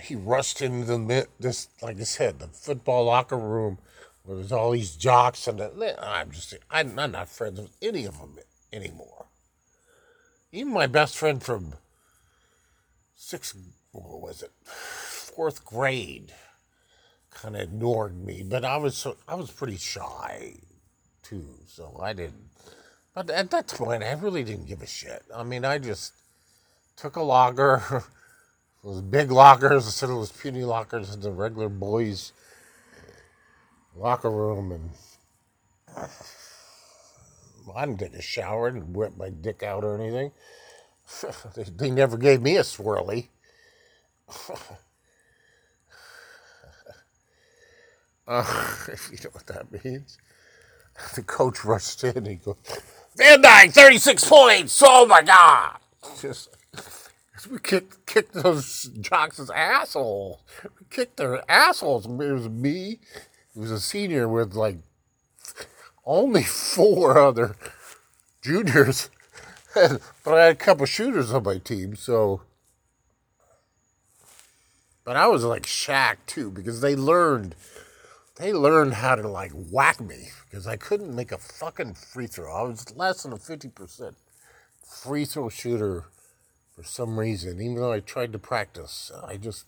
He 0.00 0.14
rushed 0.14 0.62
into 0.62 0.86
the 0.86 1.28
this, 1.38 1.68
like 1.82 2.00
I 2.00 2.04
said, 2.04 2.38
the 2.38 2.48
football 2.48 3.04
locker 3.04 3.36
room 3.36 3.76
where 4.24 4.36
there's 4.36 4.52
all 4.52 4.72
these 4.72 4.96
jocks, 4.96 5.46
and 5.48 5.60
I'm 5.60 6.30
just, 6.30 6.54
I'm, 6.70 6.94
not 6.94 7.28
friends 7.28 7.60
with 7.60 7.76
any 7.82 8.04
of 8.04 8.18
them 8.18 8.38
anymore. 8.72 9.26
Even 10.52 10.72
my 10.72 10.86
best 10.86 11.16
friend 11.16 11.42
from 11.42 11.74
sixth, 13.16 13.56
what 13.92 14.20
was 14.20 14.42
it, 14.42 14.50
fourth 14.64 15.64
grade, 15.64 16.32
kind 17.30 17.56
of 17.56 17.62
ignored 17.62 18.24
me, 18.24 18.42
but 18.42 18.64
I 18.64 18.76
was, 18.76 18.96
so 18.96 19.16
I 19.26 19.34
was 19.34 19.50
pretty 19.50 19.76
shy 19.76 20.54
too, 21.22 21.46
so 21.66 21.98
I 22.02 22.12
didn't 22.12 22.50
but 23.14 23.28
at 23.30 23.50
that 23.50 23.68
point, 23.68 24.02
I 24.02 24.12
really 24.12 24.42
didn't 24.42 24.66
give 24.68 24.80
a 24.82 24.86
shit. 24.86 25.22
I 25.34 25.42
mean, 25.42 25.64
I 25.64 25.78
just 25.78 26.14
took 26.96 27.16
a 27.16 27.22
locker, 27.22 28.04
those 28.84 29.02
big 29.02 29.30
lockers 29.30 29.84
instead 29.84 30.08
of 30.08 30.16
those 30.16 30.32
puny 30.32 30.64
lockers 30.64 31.14
in 31.14 31.20
the 31.20 31.30
regular 31.30 31.68
boys' 31.68 32.32
locker 33.96 34.30
room, 34.30 34.72
and 34.72 34.90
well, 37.66 37.76
I 37.76 37.86
didn't 37.86 38.00
take 38.00 38.14
a 38.14 38.22
shower 38.22 38.68
and 38.68 38.94
wet 38.94 39.16
my 39.16 39.30
dick 39.30 39.62
out 39.62 39.84
or 39.84 40.00
anything. 40.00 40.32
they, 41.54 41.64
they 41.64 41.90
never 41.90 42.16
gave 42.16 42.42
me 42.42 42.56
a 42.56 42.62
swirly. 42.62 43.28
uh, 48.28 48.76
if 48.88 49.10
you 49.10 49.18
know 49.24 49.30
what 49.32 49.46
that 49.48 49.84
means. 49.84 50.18
The 51.14 51.22
coach 51.22 51.64
rushed 51.64 52.04
in 52.04 52.18
and 52.18 52.26
he 52.26 52.34
goes, 52.36 52.56
Van 53.16 53.40
Dyke, 53.42 53.72
36 53.72 54.28
points. 54.28 54.82
Oh 54.84 55.06
my 55.06 55.22
God. 55.22 55.78
Just, 56.20 56.50
we 57.50 57.58
kicked, 57.58 58.06
kicked 58.06 58.34
those 58.34 58.90
jocks' 59.00 59.50
assholes. 59.54 60.40
We 60.64 60.86
kicked 60.90 61.16
their 61.18 61.42
assholes. 61.50 62.06
It 62.06 62.10
was 62.32 62.48
me. 62.48 63.00
It 63.54 63.60
was 63.60 63.70
a 63.70 63.80
senior 63.80 64.28
with 64.28 64.54
like 64.54 64.78
only 66.04 66.42
four 66.42 67.18
other 67.18 67.56
juniors. 68.40 69.10
but 69.74 70.34
I 70.34 70.44
had 70.44 70.52
a 70.52 70.56
couple 70.56 70.86
shooters 70.86 71.32
on 71.32 71.44
my 71.44 71.58
team, 71.58 71.96
so. 71.96 72.42
But 75.04 75.16
I 75.16 75.26
was 75.26 75.44
like 75.44 75.64
Shaq 75.64 76.16
too, 76.26 76.50
because 76.50 76.80
they 76.80 76.94
learned 76.94 77.54
they 78.36 78.52
learned 78.52 78.94
how 78.94 79.14
to 79.14 79.28
like 79.28 79.52
whack 79.52 80.00
me 80.00 80.28
because 80.48 80.66
I 80.66 80.76
couldn't 80.76 81.14
make 81.14 81.32
a 81.32 81.38
fucking 81.38 81.94
free 81.94 82.26
throw. 82.26 82.52
I 82.52 82.62
was 82.62 82.96
less 82.96 83.22
than 83.22 83.32
a 83.32 83.36
50% 83.36 84.14
free 84.84 85.24
throw 85.24 85.48
shooter 85.48 86.06
for 86.74 86.82
some 86.82 87.18
reason, 87.18 87.60
even 87.60 87.76
though 87.76 87.92
I 87.92 88.00
tried 88.00 88.32
to 88.32 88.38
practice. 88.38 89.12
I 89.26 89.36
just, 89.36 89.66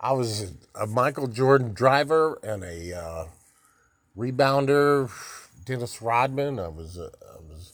I 0.00 0.12
was 0.12 0.52
a 0.74 0.86
Michael 0.86 1.26
Jordan 1.26 1.72
driver 1.72 2.38
and 2.42 2.62
a 2.62 2.96
uh, 2.96 3.24
rebounder, 4.16 5.10
Dennis 5.64 6.02
Rodman. 6.02 6.58
I 6.58 6.68
was, 6.68 6.98
uh, 6.98 7.10
I 7.22 7.40
was 7.48 7.72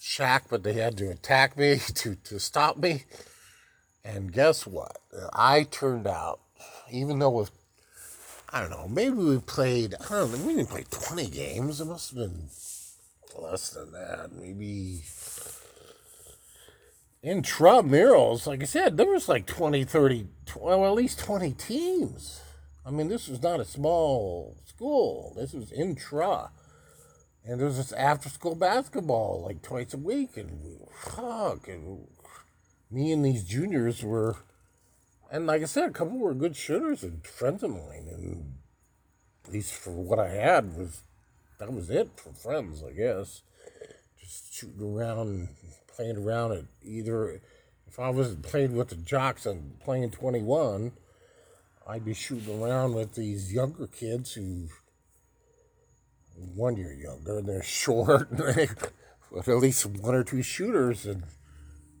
Shaq, 0.00 0.42
but 0.48 0.62
they 0.62 0.74
had 0.74 0.96
to 0.98 1.10
attack 1.10 1.56
me 1.56 1.78
to, 1.94 2.14
to 2.14 2.38
stop 2.38 2.76
me. 2.76 3.04
And 4.04 4.32
guess 4.32 4.66
what? 4.66 4.98
I 5.32 5.64
turned 5.64 6.06
out, 6.06 6.40
even 6.90 7.18
though 7.18 7.30
with 7.30 7.50
I 8.54 8.60
don't 8.60 8.70
know. 8.70 8.86
Maybe 8.86 9.16
we 9.16 9.38
played. 9.40 9.96
I 10.00 10.08
don't 10.10 10.30
know. 10.30 10.46
We 10.46 10.54
didn't 10.54 10.68
play 10.68 10.84
twenty 10.88 11.28
games. 11.28 11.80
It 11.80 11.86
must 11.86 12.10
have 12.10 12.18
been 12.18 12.48
less 13.36 13.70
than 13.70 13.90
that. 13.90 14.30
Maybe 14.32 15.02
intramurals. 17.24 18.46
Like 18.46 18.62
I 18.62 18.66
said, 18.66 18.96
there 18.96 19.06
was 19.06 19.28
like 19.28 19.46
20, 19.46 19.84
30, 19.84 20.26
well, 20.56 20.86
at 20.86 20.92
least 20.92 21.20
twenty 21.20 21.52
teams. 21.52 22.40
I 22.86 22.90
mean, 22.90 23.08
this 23.08 23.28
was 23.28 23.42
not 23.42 23.60
a 23.60 23.64
small 23.64 24.56
school. 24.66 25.32
This 25.36 25.52
was 25.52 25.72
intra. 25.72 26.50
And 27.46 27.58
there 27.58 27.66
was 27.66 27.78
this 27.78 27.92
after 27.92 28.28
school 28.28 28.54
basketball 28.54 29.42
like 29.44 29.62
twice 29.62 29.94
a 29.94 29.98
week. 29.98 30.36
And 30.36 30.80
fuck. 30.92 31.66
And 31.68 32.06
me 32.90 33.12
and 33.12 33.24
these 33.24 33.44
juniors 33.44 34.02
were 34.02 34.36
and 35.34 35.48
like 35.48 35.62
I 35.62 35.64
said, 35.64 35.90
a 35.90 35.92
couple 35.92 36.16
were 36.18 36.32
good 36.32 36.54
shooters 36.54 37.02
and 37.02 37.26
friends 37.26 37.64
of 37.64 37.70
mine, 37.70 38.08
and 38.08 38.54
at 39.44 39.52
least 39.52 39.74
for 39.74 39.90
what 39.90 40.20
I 40.20 40.28
had 40.28 40.76
was 40.76 41.00
that 41.58 41.72
was 41.72 41.90
it 41.90 42.08
for 42.16 42.32
friends, 42.32 42.84
I 42.86 42.92
guess. 42.92 43.42
Just 44.20 44.54
shooting 44.54 44.96
around, 44.96 45.48
playing 45.94 46.16
around 46.16 46.52
at 46.52 46.64
either. 46.82 47.40
If 47.86 47.98
I 48.00 48.10
wasn't 48.10 48.42
playing 48.42 48.76
with 48.76 48.88
the 48.88 48.96
jocks 48.96 49.46
and 49.46 49.78
playing 49.80 50.10
twenty 50.10 50.42
one, 50.42 50.92
I'd 51.86 52.04
be 52.04 52.14
shooting 52.14 52.62
around 52.62 52.94
with 52.94 53.14
these 53.14 53.52
younger 53.52 53.86
kids 53.86 54.32
who 54.32 54.68
one 56.54 56.76
year 56.76 56.92
younger 56.92 57.38
and 57.38 57.48
they're 57.48 57.62
short 57.62 58.30
with 58.30 59.48
at 59.48 59.56
least 59.56 59.86
one 59.86 60.14
or 60.14 60.24
two 60.24 60.42
shooters 60.42 61.06
and 61.06 61.24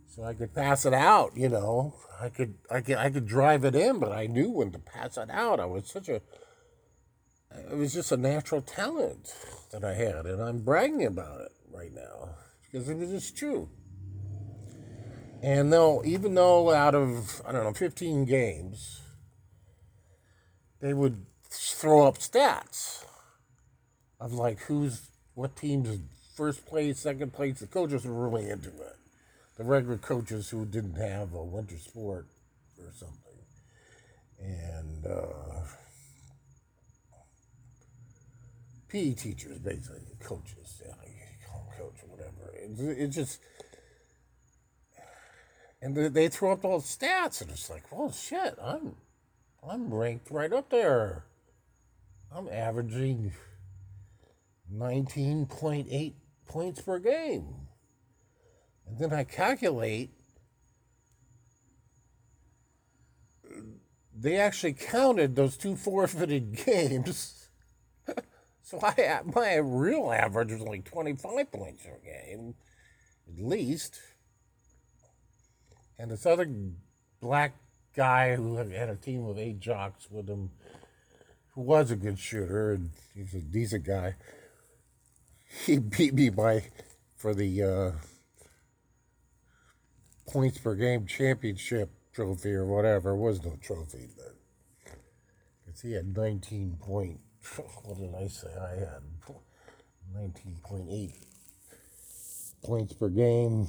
so 0.08 0.22
I 0.22 0.34
could 0.34 0.54
pass 0.54 0.86
it 0.86 0.94
out, 0.94 1.36
you 1.36 1.48
know. 1.48 1.94
I 2.20 2.28
could 2.28 2.54
I 2.70 2.80
could 2.80 2.96
I 2.96 3.10
could 3.10 3.26
drive 3.26 3.64
it 3.64 3.74
in, 3.74 3.98
but 3.98 4.12
I 4.12 4.26
knew 4.26 4.50
when 4.50 4.70
to 4.70 4.78
pass 4.78 5.16
it 5.16 5.28
out. 5.28 5.58
I 5.58 5.64
was 5.64 5.90
such 5.90 6.08
a 6.08 6.20
it 7.70 7.76
was 7.76 7.92
just 7.92 8.12
a 8.12 8.16
natural 8.16 8.62
talent 8.62 9.34
that 9.72 9.84
I 9.84 9.94
had, 9.94 10.26
and 10.26 10.40
I'm 10.40 10.62
bragging 10.62 11.06
about 11.06 11.40
it 11.40 11.52
right 11.72 11.92
now 11.92 12.30
because 12.62 12.88
it 12.88 12.96
was 12.96 13.10
just 13.10 13.36
true. 13.36 13.68
And 15.44 15.70
though, 15.70 16.02
even 16.06 16.34
though 16.34 16.70
out 16.70 16.94
of 16.94 17.42
I 17.46 17.52
don't 17.52 17.64
know 17.64 17.74
15 17.74 18.24
games, 18.24 19.02
they 20.80 20.94
would 20.94 21.26
throw 21.50 22.06
up 22.06 22.16
stats 22.16 23.04
of 24.18 24.32
like 24.32 24.58
who's 24.60 25.10
what 25.34 25.54
team's 25.54 25.98
first 26.34 26.64
place, 26.64 27.00
second 27.00 27.34
place. 27.34 27.60
The 27.60 27.66
coaches 27.66 28.06
were 28.06 28.26
really 28.26 28.48
into 28.48 28.70
it. 28.70 28.96
The 29.58 29.64
regular 29.64 29.98
coaches 29.98 30.48
who 30.48 30.64
didn't 30.64 30.94
have 30.94 31.34
a 31.34 31.44
winter 31.44 31.76
sport 31.76 32.26
or 32.78 32.90
something, 32.94 33.38
and 34.40 35.06
uh, 35.06 35.66
PE 38.88 39.12
teachers 39.12 39.58
basically 39.58 40.00
coaches. 40.20 40.80
Yeah, 40.82 40.94
you 41.06 41.46
call 41.46 41.66
them 41.68 41.78
coach 41.78 42.02
or 42.02 42.16
whatever. 42.16 42.50
It's, 42.54 42.80
it's 42.80 43.14
just. 43.14 43.40
And 45.84 45.94
they- 45.94 46.28
throw 46.30 46.52
up 46.52 46.64
all 46.64 46.78
the 46.78 46.86
stats, 46.86 47.42
and 47.42 47.50
it's 47.50 47.68
like, 47.68 47.92
well, 47.92 48.10
shit, 48.10 48.56
I'm, 48.58 48.96
I'm 49.62 49.92
ranked 49.92 50.30
right 50.30 50.50
up 50.50 50.70
there. 50.70 51.26
I'm 52.32 52.48
averaging 52.48 53.34
19.8 54.74 56.14
points 56.46 56.80
per 56.80 56.98
game. 56.98 57.68
And 58.86 58.98
then 58.98 59.12
I 59.12 59.24
calculate 59.24 60.10
they 64.16 64.36
actually 64.38 64.72
counted 64.72 65.36
those 65.36 65.58
two 65.58 65.76
forfeited 65.76 66.56
games. 66.64 67.48
so 68.62 68.78
I 68.82 69.20
my 69.26 69.56
real 69.56 70.10
average 70.10 70.50
was 70.52 70.62
like 70.62 70.86
25 70.86 71.52
points 71.52 71.82
per 71.82 71.98
game, 72.02 72.54
at 73.28 73.44
least. 73.44 74.00
And 75.98 76.10
this 76.10 76.26
other 76.26 76.48
black 77.20 77.54
guy 77.94 78.34
who 78.34 78.56
had 78.56 78.88
a 78.88 78.96
team 78.96 79.24
of 79.26 79.38
eight 79.38 79.60
jocks 79.60 80.10
with 80.10 80.28
him, 80.28 80.50
who 81.54 81.62
was 81.62 81.90
a 81.90 81.96
good 81.96 82.18
shooter 82.18 82.72
and 82.72 82.90
he's 83.14 83.34
a 83.34 83.40
decent 83.40 83.84
guy, 83.84 84.16
he 85.66 85.78
beat 85.96 86.14
me 86.14 86.30
by 86.30 86.64
for 87.16 87.34
the 87.34 87.62
uh, 87.62 87.92
points 90.26 90.58
per 90.58 90.74
game 90.74 91.06
championship 91.06 91.90
trophy 92.12 92.52
or 92.52 92.66
whatever. 92.66 93.10
It 93.10 93.18
was 93.18 93.44
no 93.44 93.56
trophy, 93.62 94.08
but 94.16 94.34
because 95.64 95.80
he 95.80 95.92
had 95.92 96.16
19 96.16 96.78
point. 96.80 97.20
What 97.82 97.98
did 97.98 98.14
I 98.14 98.26
say? 98.28 98.48
I 98.58 98.70
had 98.70 99.02
19.8 100.16 101.12
points 102.64 102.94
per 102.94 103.08
game, 103.10 103.68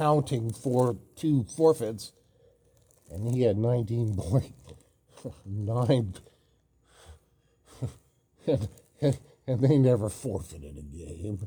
counting 0.00 0.50
for 0.50 0.96
two 1.14 1.44
forfeits, 1.44 2.12
and 3.10 3.34
he 3.34 3.42
had 3.42 3.56
19.9. 3.56 6.16
and, 8.46 8.68
and, 9.02 9.18
and 9.46 9.60
they 9.60 9.76
never 9.76 10.08
forfeited 10.08 10.78
a 10.78 10.82
game. 10.82 11.46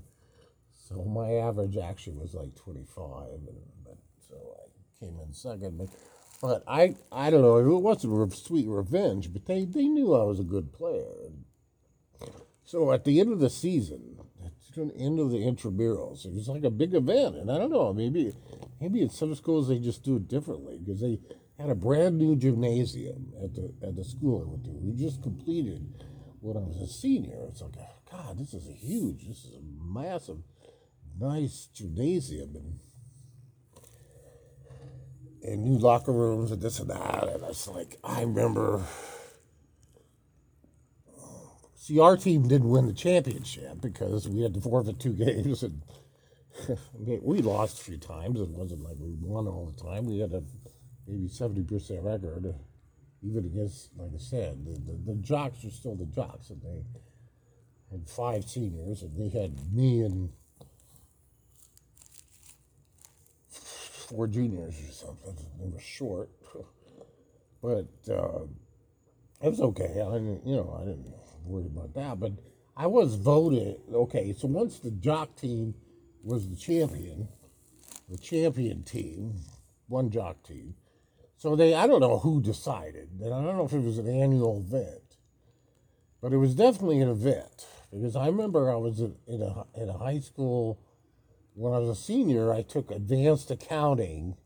So 0.87 1.03
my 1.03 1.33
average 1.33 1.77
actually 1.77 2.17
was 2.17 2.35
like 2.35 2.55
25, 2.55 3.23
and, 3.47 3.57
but, 3.83 3.97
so 4.29 4.35
I 4.35 4.69
came 5.03 5.19
in 5.19 5.33
second. 5.33 5.79
But, 5.79 5.89
but 6.39 6.63
I, 6.67 6.95
I 7.11 7.31
don't 7.31 7.41
know, 7.41 7.57
it 7.57 7.81
wasn't 7.81 8.13
re- 8.13 8.29
sweet 8.29 8.67
revenge, 8.67 9.33
but 9.33 9.47
they, 9.47 9.65
they 9.65 9.87
knew 9.87 10.13
I 10.13 10.25
was 10.25 10.39
a 10.39 10.43
good 10.43 10.71
player. 10.71 11.31
So 12.63 12.91
at 12.91 13.03
the 13.03 13.19
end 13.19 13.33
of 13.33 13.39
the 13.39 13.49
season, 13.49 14.19
the 14.75 14.95
end 14.95 15.19
of 15.19 15.31
the 15.31 15.37
intramurals, 15.37 16.25
it 16.25 16.33
was 16.33 16.47
like 16.47 16.63
a 16.63 16.69
big 16.69 16.93
event. 16.93 17.35
And 17.35 17.51
I 17.51 17.57
don't 17.57 17.71
know, 17.71 17.93
maybe 17.93 18.33
maybe 18.81 19.03
at 19.03 19.11
some 19.11 19.33
schools 19.35 19.67
they 19.67 19.79
just 19.79 20.03
do 20.03 20.17
it 20.17 20.27
differently 20.27 20.77
because 20.77 21.01
they 21.01 21.19
had 21.59 21.69
a 21.69 21.75
brand 21.75 22.17
new 22.17 22.35
gymnasium 22.35 23.33
at 23.43 23.53
the 23.53 23.73
at 23.81 23.95
the 23.95 24.03
school 24.03 24.41
I 24.41 24.49
went 24.49 24.65
to. 24.65 24.71
We 24.71 24.93
just 24.93 25.21
completed 25.21 25.87
when 26.41 26.57
I 26.57 26.61
was 26.61 26.81
a 26.81 26.87
senior. 26.87 27.45
It's 27.49 27.61
like, 27.61 27.75
oh, 27.79 28.11
God, 28.11 28.37
this 28.37 28.53
is 28.53 28.67
a 28.67 28.73
huge, 28.73 29.27
this 29.27 29.45
is 29.45 29.53
a 29.53 29.61
massive, 29.81 30.39
nice 31.19 31.67
gymnasium 31.73 32.55
and 32.55 32.79
and 35.43 35.63
new 35.63 35.77
locker 35.77 36.11
rooms 36.13 36.51
and 36.51 36.61
this 36.61 36.79
and 36.79 36.89
that. 36.89 37.27
And 37.27 37.43
it's 37.43 37.67
like, 37.67 37.97
I 38.03 38.21
remember. 38.21 38.83
See, 41.83 41.99
our 41.99 42.15
team 42.15 42.47
didn't 42.47 42.69
win 42.69 42.85
the 42.85 42.93
championship 42.93 43.81
because 43.81 44.25
we 44.25 44.41
had 44.41 44.53
to 44.53 44.61
forfeit 44.61 45.01
two 45.01 45.11
games, 45.25 45.63
and 45.63 45.81
I 46.69 46.77
mean, 46.97 47.19
we 47.21 47.41
lost 47.41 47.81
a 47.81 47.83
few 47.83 47.97
times. 47.97 48.39
It 48.39 48.47
wasn't 48.47 48.85
like 48.85 48.95
we 48.97 49.13
won 49.19 49.47
all 49.47 49.65
the 49.65 49.83
time. 49.83 50.05
We 50.05 50.19
had 50.19 50.31
a 50.31 50.43
maybe 51.05 51.27
seventy 51.27 51.61
percent 51.61 52.01
record, 52.03 52.55
even 53.21 53.43
against, 53.43 53.89
like 53.97 54.11
I 54.15 54.17
said, 54.17 54.63
the, 54.63 54.71
the, 54.79 55.11
the 55.11 55.15
jocks 55.15 55.65
are 55.65 55.71
still 55.71 55.97
the 55.97 56.05
jocks, 56.05 56.51
and 56.51 56.61
they 56.61 56.85
had 57.91 58.07
five 58.07 58.45
seniors, 58.45 59.01
and 59.01 59.17
they 59.17 59.37
had 59.37 59.73
me 59.73 60.03
and 60.03 60.29
four 63.49 64.27
juniors 64.27 64.75
or 64.87 64.93
something. 64.93 65.35
They 65.59 65.67
were 65.67 65.81
short, 65.81 66.29
but 67.61 67.89
uh, 68.09 68.45
it 69.41 69.49
was 69.49 69.59
okay. 69.59 70.01
I 70.01 70.13
didn't, 70.13 70.47
you 70.47 70.55
know, 70.55 70.79
I 70.81 70.85
didn't 70.85 71.13
worry 71.45 71.65
about 71.65 71.93
that. 71.95 72.19
But 72.19 72.33
I 72.75 72.87
was 72.87 73.15
voted 73.15 73.77
okay. 73.93 74.33
So 74.37 74.47
once 74.47 74.79
the 74.79 74.91
jock 74.91 75.35
team 75.35 75.75
was 76.23 76.49
the 76.49 76.55
champion, 76.55 77.27
the 78.09 78.17
champion 78.17 78.83
team, 78.83 79.35
one 79.87 80.09
jock 80.09 80.41
team. 80.43 80.75
So 81.37 81.55
they, 81.55 81.75
I 81.75 81.87
don't 81.87 81.99
know 81.99 82.19
who 82.19 82.41
decided, 82.41 83.09
and 83.21 83.33
I 83.33 83.43
don't 83.43 83.57
know 83.57 83.65
if 83.65 83.73
it 83.73 83.83
was 83.83 83.97
an 83.97 84.07
annual 84.07 84.63
event, 84.65 85.17
but 86.21 86.31
it 86.31 86.37
was 86.37 86.55
definitely 86.55 87.01
an 87.01 87.09
event 87.09 87.67
because 87.91 88.15
I 88.15 88.27
remember 88.27 88.71
I 88.71 88.77
was 88.77 88.99
in 88.99 89.15
in 89.27 89.41
a 89.41 89.65
in 89.75 89.89
a 89.89 89.97
high 89.97 90.19
school 90.19 90.79
when 91.53 91.73
I 91.73 91.79
was 91.79 91.89
a 91.89 92.01
senior. 92.01 92.53
I 92.53 92.61
took 92.61 92.91
advanced 92.91 93.51
accounting 93.51 94.37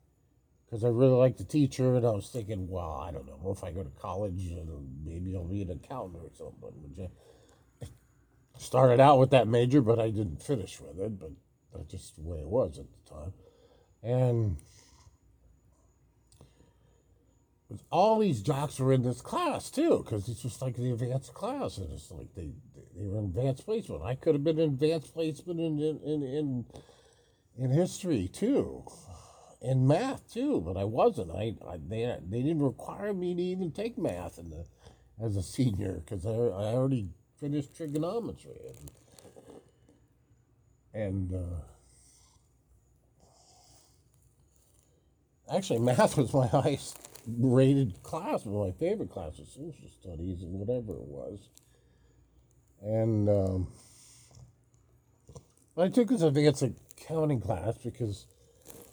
because 0.67 0.84
I 0.84 0.89
really 0.89 1.13
liked 1.13 1.38
the 1.38 1.45
teacher, 1.45 1.95
and 1.95 2.06
I 2.06 2.12
was 2.12 2.30
thinking, 2.30 2.67
well, 2.67 3.01
I 3.08 3.12
don't 3.12 3.25
know 3.25 3.51
if 3.51 3.63
I 3.63 3.71
go 3.71 3.84
to 3.84 3.89
college, 4.01 4.34
you 4.36 4.86
maybe 5.06 5.36
I'll 5.36 5.45
be 5.45 5.62
an 5.62 5.71
accountant 5.71 6.23
or 6.23 6.30
something. 6.36 6.73
Which 6.84 7.10
I 7.82 8.60
started 8.60 8.99
out 8.99 9.17
with 9.17 9.30
that 9.32 9.47
major, 9.47 9.82
but 9.82 9.99
I 9.99 10.10
didn't 10.10 10.41
finish 10.41 10.80
with 10.82 10.99
it. 10.99 11.19
But 11.19 11.32
that's 11.73 11.91
just 11.91 12.15
the 12.15 12.23
way 12.23 12.39
it 12.39 12.47
was 12.47 12.80
at 12.80 12.86
the 12.91 13.10
time, 13.10 13.34
and 14.03 14.58
all 17.91 18.19
these 18.19 18.41
jocks 18.41 18.80
were 18.80 18.93
in 18.93 19.03
this 19.03 19.21
class 19.21 19.69
too, 19.69 20.01
because 20.03 20.27
it's 20.30 20.41
just 20.41 20.62
like 20.62 20.75
the 20.75 20.91
advanced 20.91 21.34
class, 21.34 21.77
and 21.77 21.91
it's 21.91 22.12
like 22.12 22.34
they 22.36 22.51
they 22.95 23.06
were 23.06 23.19
in 23.19 23.25
advanced 23.25 23.65
placement. 23.65 24.03
I 24.03 24.15
could 24.15 24.36
have 24.36 24.43
been 24.43 24.60
in 24.60 24.71
advanced 24.71 25.13
placement 25.13 25.60
in 25.60 25.80
in 25.80 25.99
in 26.01 26.23
in, 26.23 26.65
in 27.58 27.71
history 27.71 28.27
too, 28.27 28.86
in 29.62 29.88
math 29.88 30.32
too, 30.34 30.62
but 30.62 30.78
I 30.78 30.84
wasn't. 30.86 31.32
I, 31.32 31.56
I 31.67 31.78
they 31.88 32.17
they 32.30 32.41
didn't 32.41 32.63
require 32.63 33.13
me 33.13 33.36
to 33.36 33.41
even 33.41 33.72
take 33.72 33.98
math 33.98 34.39
in 34.39 34.50
the 34.52 34.65
as 35.24 35.36
a 35.36 35.43
senior 35.43 35.93
because 36.06 36.26
I 36.26 36.32
I 36.32 36.74
already 36.74 37.10
finished 37.39 37.76
trigonometry 37.76 38.60
and 38.70 38.91
and. 40.93 41.34
Uh, 41.34 41.60
Actually, 45.52 45.80
math 45.82 46.17
was 46.17 46.34
my 46.34 46.48
highest 46.48 46.98
rated 47.28 48.02
class, 48.04 48.46
was 48.46 48.74
my 48.74 48.80
favorite 48.80 49.10
class 49.10 49.39
of 49.39 49.48
social 49.48 49.89
studies 49.89 50.41
and 50.41 50.54
whatever 50.54 50.93
it 50.93 51.08
was. 51.08 51.50
And 52.82 53.30
um, 53.30 53.67
I 55.78 55.88
took 55.89 56.10
this 56.10 56.22
advanced 56.22 56.63
accounting 56.63 57.39
class 57.41 57.78
because 57.78 58.26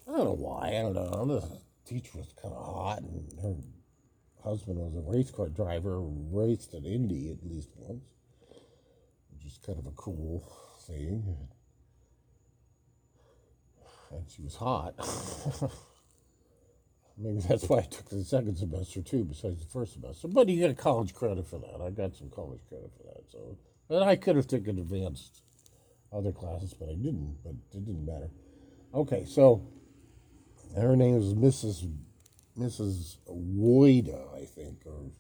I 0.06 0.10
don't 0.10 0.24
know 0.24 0.32
why. 0.32 0.68
I 0.68 0.82
don't 0.82 0.94
know. 0.94 1.40
The 1.40 1.58
teacher 1.86 2.18
was 2.18 2.32
kind 2.40 2.54
of 2.54 2.64
hot, 2.64 3.00
and 3.00 3.32
her 3.40 3.54
husband 4.42 4.78
was 4.78 4.94
a 4.94 5.00
race 5.00 5.30
car 5.30 5.48
driver, 5.48 6.00
raced 6.00 6.74
at 6.74 6.84
Indy 6.84 7.30
at 7.30 7.48
least 7.48 7.70
once, 7.76 8.04
which 9.32 9.46
is 9.46 9.58
kind 9.64 9.78
of 9.78 9.86
a 9.86 9.92
cool 9.92 10.46
thing. 10.86 11.36
And 14.10 14.30
she 14.30 14.42
was 14.42 14.56
hot. 14.56 14.94
Maybe 17.16 17.38
that's 17.40 17.68
why 17.68 17.78
I 17.78 17.82
took 17.82 18.08
the 18.10 18.24
second 18.24 18.56
semester 18.56 19.00
too, 19.00 19.24
besides 19.24 19.60
the 19.60 19.70
first 19.70 19.94
semester. 19.94 20.28
But 20.28 20.48
you 20.48 20.58
get 20.58 20.70
a 20.70 20.74
college 20.74 21.14
credit 21.14 21.46
for 21.46 21.58
that. 21.60 21.80
I 21.80 21.90
got 21.90 22.16
some 22.16 22.28
college 22.28 22.60
credit 22.68 22.90
for 22.96 23.04
that. 23.04 23.30
So, 23.30 23.56
and 23.88 24.04
I 24.04 24.16
could 24.16 24.36
have 24.36 24.48
taken 24.48 24.78
advanced 24.78 25.42
other 26.12 26.32
classes, 26.32 26.74
but 26.74 26.88
I 26.88 26.94
didn't. 26.94 27.38
But 27.44 27.54
it 27.72 27.84
didn't 27.84 28.04
matter. 28.04 28.30
Okay, 28.92 29.24
so 29.24 29.66
her 30.76 30.96
name 30.96 31.16
is 31.16 31.34
Mrs. 31.34 31.90
Mrs. 32.58 33.16
Woida, 33.26 34.24
I 34.34 34.44
think, 34.44 34.82
or 34.86 35.10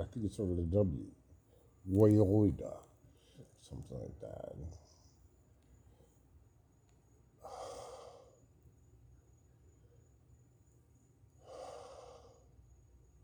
I 0.00 0.04
think 0.04 0.26
it's 0.26 0.38
of 0.38 0.50
a 0.50 0.62
W, 0.62 1.04
Woida, 1.86 2.76
something 3.60 3.98
like 3.98 4.20
that. 4.20 4.54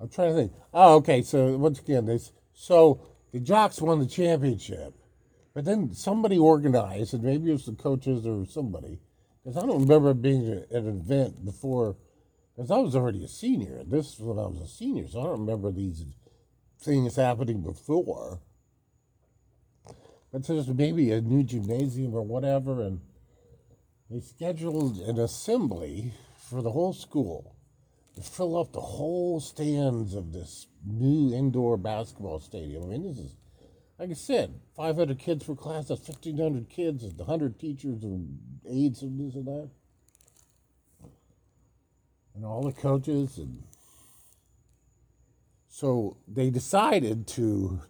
I'm 0.00 0.10
trying 0.10 0.30
to 0.30 0.34
think. 0.34 0.52
Oh, 0.74 0.96
okay. 0.96 1.22
So 1.22 1.56
once 1.56 1.80
again, 1.80 2.04
this 2.04 2.32
So 2.52 3.00
the 3.32 3.40
Jocks 3.40 3.80
won 3.80 4.00
the 4.00 4.06
championship. 4.06 4.94
But 5.54 5.64
then 5.64 5.94
somebody 5.94 6.36
organized, 6.36 7.14
and 7.14 7.22
maybe 7.22 7.48
it 7.48 7.52
was 7.52 7.66
the 7.66 7.72
coaches 7.72 8.26
or 8.26 8.44
somebody, 8.44 8.98
because 9.44 9.62
I 9.62 9.66
don't 9.66 9.82
remember 9.82 10.14
being 10.14 10.50
at 10.50 10.70
an 10.70 11.00
event 11.00 11.44
before, 11.44 11.96
because 12.56 12.70
I 12.70 12.78
was 12.78 12.96
already 12.96 13.24
a 13.24 13.28
senior. 13.28 13.82
This 13.84 14.18
was 14.18 14.20
when 14.20 14.38
I 14.38 14.48
was 14.48 14.60
a 14.62 14.68
senior, 14.68 15.06
so 15.06 15.20
I 15.20 15.24
don't 15.24 15.40
remember 15.40 15.70
these 15.70 16.04
things 16.80 17.16
happening 17.16 17.60
before. 17.62 18.40
But 20.32 20.46
there's 20.46 20.68
maybe 20.68 21.12
a 21.12 21.20
new 21.20 21.42
gymnasium 21.42 22.14
or 22.14 22.22
whatever, 22.22 22.82
and 22.82 23.00
they 24.10 24.20
scheduled 24.20 24.98
an 24.98 25.18
assembly 25.18 26.12
for 26.36 26.62
the 26.62 26.70
whole 26.70 26.92
school 26.92 27.54
to 28.16 28.22
fill 28.22 28.56
up 28.58 28.72
the 28.72 28.80
whole 28.80 29.40
stands 29.40 30.14
of 30.14 30.32
this 30.32 30.68
new 30.86 31.34
indoor 31.34 31.76
basketball 31.76 32.40
stadium. 32.40 32.84
I 32.84 32.86
mean, 32.86 33.02
this 33.02 33.18
is, 33.18 33.36
like 33.98 34.10
I 34.10 34.14
said, 34.14 34.60
500 34.76 35.18
kids 35.18 35.44
per 35.44 35.54
class, 35.54 35.88
that's 35.88 36.08
1,500 36.08 36.68
kids, 36.68 37.04
and 37.04 37.16
100 37.16 37.58
teachers 37.58 38.02
and 38.02 38.38
aides 38.68 39.02
and 39.02 39.20
this 39.20 39.34
and 39.34 39.46
that. 39.46 39.70
And 42.34 42.44
all 42.44 42.62
the 42.62 42.72
coaches. 42.72 43.38
And 43.38 43.62
so 45.68 46.16
they 46.26 46.50
decided 46.50 47.28
to 47.28 47.82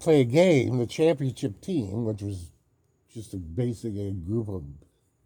play 0.00 0.22
a 0.22 0.24
game, 0.24 0.78
the 0.78 0.86
championship 0.86 1.60
team, 1.60 2.04
which 2.06 2.22
was 2.22 2.50
just 3.12 3.34
a, 3.34 3.36
basic 3.36 3.94
a 3.96 4.10
group 4.12 4.48
of 4.48 4.64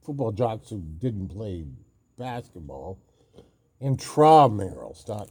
football 0.03 0.33
jocks 0.33 0.71
who 0.71 0.81
didn't 0.81 1.29
play 1.29 1.65
basketball, 2.19 2.99
intramurals, 3.81 5.07
not 5.07 5.29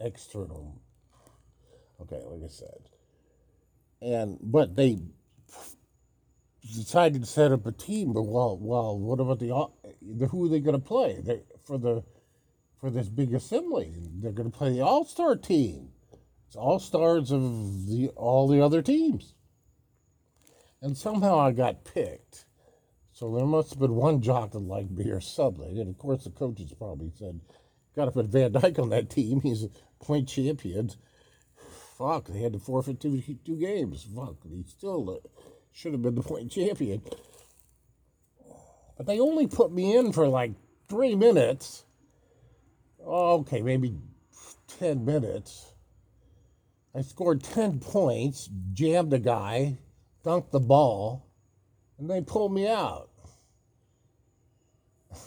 external. 0.00 0.81
Okay, 2.02 2.22
like 2.24 2.42
I 2.44 2.48
said. 2.48 2.88
And 4.00 4.38
but 4.40 4.76
they 4.76 4.98
decided 6.74 7.22
to 7.22 7.26
set 7.28 7.52
up 7.52 7.66
a 7.66 7.72
team. 7.72 8.12
But 8.12 8.22
well, 8.22 8.58
well, 8.60 8.98
what 8.98 9.20
about 9.20 9.38
the, 9.38 9.68
the 10.00 10.26
who 10.28 10.46
are 10.46 10.48
they 10.48 10.60
going 10.60 10.80
to 10.80 10.86
play 10.86 11.20
they, 11.22 11.42
for 11.64 11.78
the 11.78 12.04
for 12.80 12.90
this 12.90 13.08
big 13.08 13.34
assembly? 13.34 13.94
They're 13.96 14.32
going 14.32 14.50
to 14.50 14.56
play 14.56 14.72
the 14.72 14.80
All 14.80 15.04
Star 15.04 15.36
team. 15.36 15.90
It's 16.52 16.56
all 16.58 16.78
stars 16.78 17.30
of 17.30 17.86
the 17.86 18.10
all 18.14 18.46
the 18.46 18.60
other 18.60 18.82
teams. 18.82 19.32
And 20.82 20.98
somehow 20.98 21.38
I 21.38 21.52
got 21.52 21.82
picked. 21.82 22.44
So 23.12 23.34
there 23.34 23.46
must 23.46 23.70
have 23.70 23.78
been 23.78 23.94
one 23.94 24.20
jock 24.20 24.50
that 24.50 24.58
liked 24.58 24.90
me 24.90 25.08
or 25.08 25.22
something. 25.22 25.78
And 25.78 25.88
of 25.88 25.96
course 25.96 26.24
the 26.24 26.30
coaches 26.30 26.74
probably 26.76 27.10
said, 27.16 27.40
Got 27.96 28.04
to 28.04 28.10
put 28.10 28.26
Van 28.26 28.52
Dyke 28.52 28.78
on 28.78 28.90
that 28.90 29.08
team. 29.08 29.40
He's 29.40 29.64
a 29.64 29.70
point 30.04 30.28
champion. 30.28 30.90
Fuck, 32.02 32.26
they 32.26 32.40
had 32.40 32.52
to 32.54 32.58
forfeit 32.58 33.00
two, 33.00 33.22
two 33.44 33.56
games. 33.56 34.04
Fuck, 34.16 34.34
they 34.44 34.64
still 34.66 35.08
uh, 35.08 35.28
should 35.70 35.92
have 35.92 36.02
been 36.02 36.16
the 36.16 36.22
point 36.22 36.50
champion. 36.50 37.00
But 38.96 39.06
they 39.06 39.20
only 39.20 39.46
put 39.46 39.70
me 39.70 39.96
in 39.96 40.12
for 40.12 40.26
like 40.26 40.50
three 40.88 41.14
minutes. 41.14 41.84
Okay, 43.06 43.62
maybe 43.62 43.94
10 44.80 45.04
minutes. 45.04 45.72
I 46.92 47.02
scored 47.02 47.44
10 47.44 47.78
points, 47.78 48.50
jammed 48.72 49.12
a 49.12 49.20
guy, 49.20 49.78
dunked 50.24 50.50
the 50.50 50.60
ball, 50.60 51.28
and 51.98 52.10
they 52.10 52.20
pulled 52.20 52.52
me 52.52 52.68
out. 52.68 53.10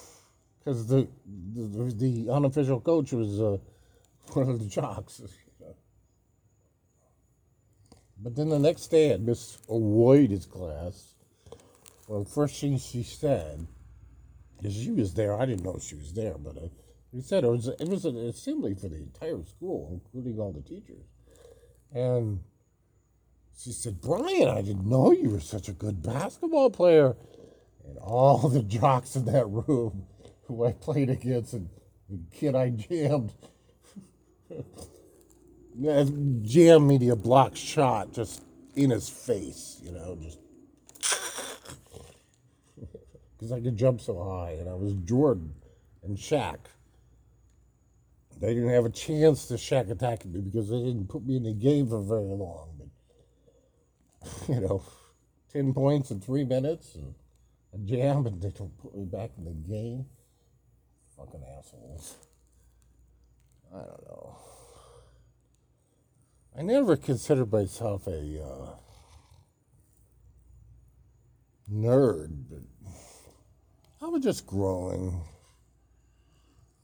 Because 0.59 0.88
the, 0.88 1.07
the, 1.53 1.93
the 1.95 2.31
unofficial 2.31 2.81
coach 2.81 3.11
was 3.13 3.39
uh, 3.39 3.57
one 4.33 4.49
of 4.49 4.57
the 4.57 4.65
jocks. 4.65 5.21
But 8.17 8.36
then 8.36 8.49
the 8.49 8.60
next 8.60 8.88
day 8.88 9.12
at 9.12 9.21
Miss 9.21 9.58
O'White's 9.69 10.45
class, 10.45 11.13
well, 12.08 12.23
first 12.23 12.60
thing 12.60 12.78
she 12.78 13.04
said, 13.04 13.67
because 14.58 14.75
she 14.75 14.91
was 14.91 15.13
there, 15.13 15.39
I 15.39 15.45
didn't 15.45 15.63
know 15.63 15.78
she 15.82 15.95
was 15.95 16.13
there, 16.13 16.36
but 16.38 16.58
uh, 16.58 16.67
she 17.12 17.21
said 17.21 17.43
it 17.43 17.49
was, 17.49 17.67
it 17.67 17.88
was 17.88 18.06
an 18.06 18.17
assembly 18.17 18.73
for 18.73 18.88
the 18.88 18.97
entire 18.97 19.43
school, 19.43 19.89
including 19.91 20.39
all 20.39 20.51
the 20.51 20.62
teachers. 20.62 21.06
And 21.93 22.41
she 23.58 23.71
said, 23.71 24.01
Brian, 24.01 24.49
I 24.49 24.62
didn't 24.62 24.88
know 24.88 25.12
you 25.12 25.30
were 25.30 25.39
such 25.39 25.67
a 25.67 25.73
good 25.73 26.01
basketball 26.01 26.69
player. 26.69 27.15
And 27.88 27.97
all 27.99 28.49
the 28.49 28.63
jocks 28.63 29.15
in 29.15 29.25
that 29.25 29.45
room 29.47 30.06
who 30.43 30.65
I 30.65 30.73
played 30.73 31.10
against 31.10 31.54
and 31.54 31.69
the 32.10 32.19
kid 32.32 32.56
I 32.56 32.69
jammed, 32.69 33.34
jammed 35.81 36.88
me 36.88 36.99
to 36.99 37.15
block 37.15 37.55
shot 37.55 38.13
just 38.13 38.41
in 38.75 38.89
his 38.89 39.09
face, 39.09 39.79
you 39.83 39.91
know, 39.91 40.17
just 40.21 40.39
because 43.38 43.51
I 43.51 43.59
could 43.59 43.77
jump 43.77 44.01
so 44.01 44.23
high. 44.23 44.51
And 44.51 44.69
I 44.69 44.73
was 44.73 44.93
Jordan 44.93 45.53
and 46.03 46.17
Shaq. 46.17 46.57
They 48.39 48.53
didn't 48.53 48.69
have 48.69 48.85
a 48.85 48.89
chance 48.89 49.47
to 49.47 49.55
Shaq 49.55 49.89
attack 49.89 50.25
me 50.25 50.41
because 50.41 50.69
they 50.69 50.79
didn't 50.79 51.07
put 51.07 51.25
me 51.25 51.38
in 51.38 51.43
the 51.43 51.53
game 51.53 51.88
for 51.88 52.01
very 52.01 52.23
long. 52.23 52.69
But, 52.77 54.49
you 54.49 54.59
know, 54.61 54.83
10 55.53 55.73
points 55.73 56.11
in 56.11 56.19
three 56.19 56.43
minutes 56.43 56.95
and 56.95 57.15
a 57.73 57.77
jam, 57.77 58.25
and 58.25 58.41
they 58.41 58.49
don't 58.49 58.77
put 58.77 58.95
me 58.95 59.05
back 59.05 59.31
in 59.38 59.45
the 59.45 59.51
game. 59.51 60.05
Fucking 61.17 61.43
assholes. 61.57 62.15
I 63.73 63.79
don't 63.79 64.03
know. 64.07 64.38
I 66.57 66.61
never 66.61 66.95
considered 66.95 67.51
myself 67.51 68.07
a 68.07 68.41
uh, 68.41 68.75
nerd, 71.69 72.45
but 72.49 72.61
I 74.01 74.05
was 74.05 74.23
just 74.23 74.47
growing. 74.47 75.21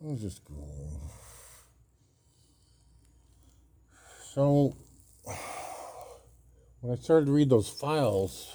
I 0.03 0.07
was 0.07 0.21
just 0.21 0.43
growing. 0.43 0.99
So 4.34 4.75
when 6.81 6.91
I 6.91 7.01
started 7.01 7.27
to 7.27 7.31
read 7.31 7.49
those 7.49 7.69
files 7.69 8.53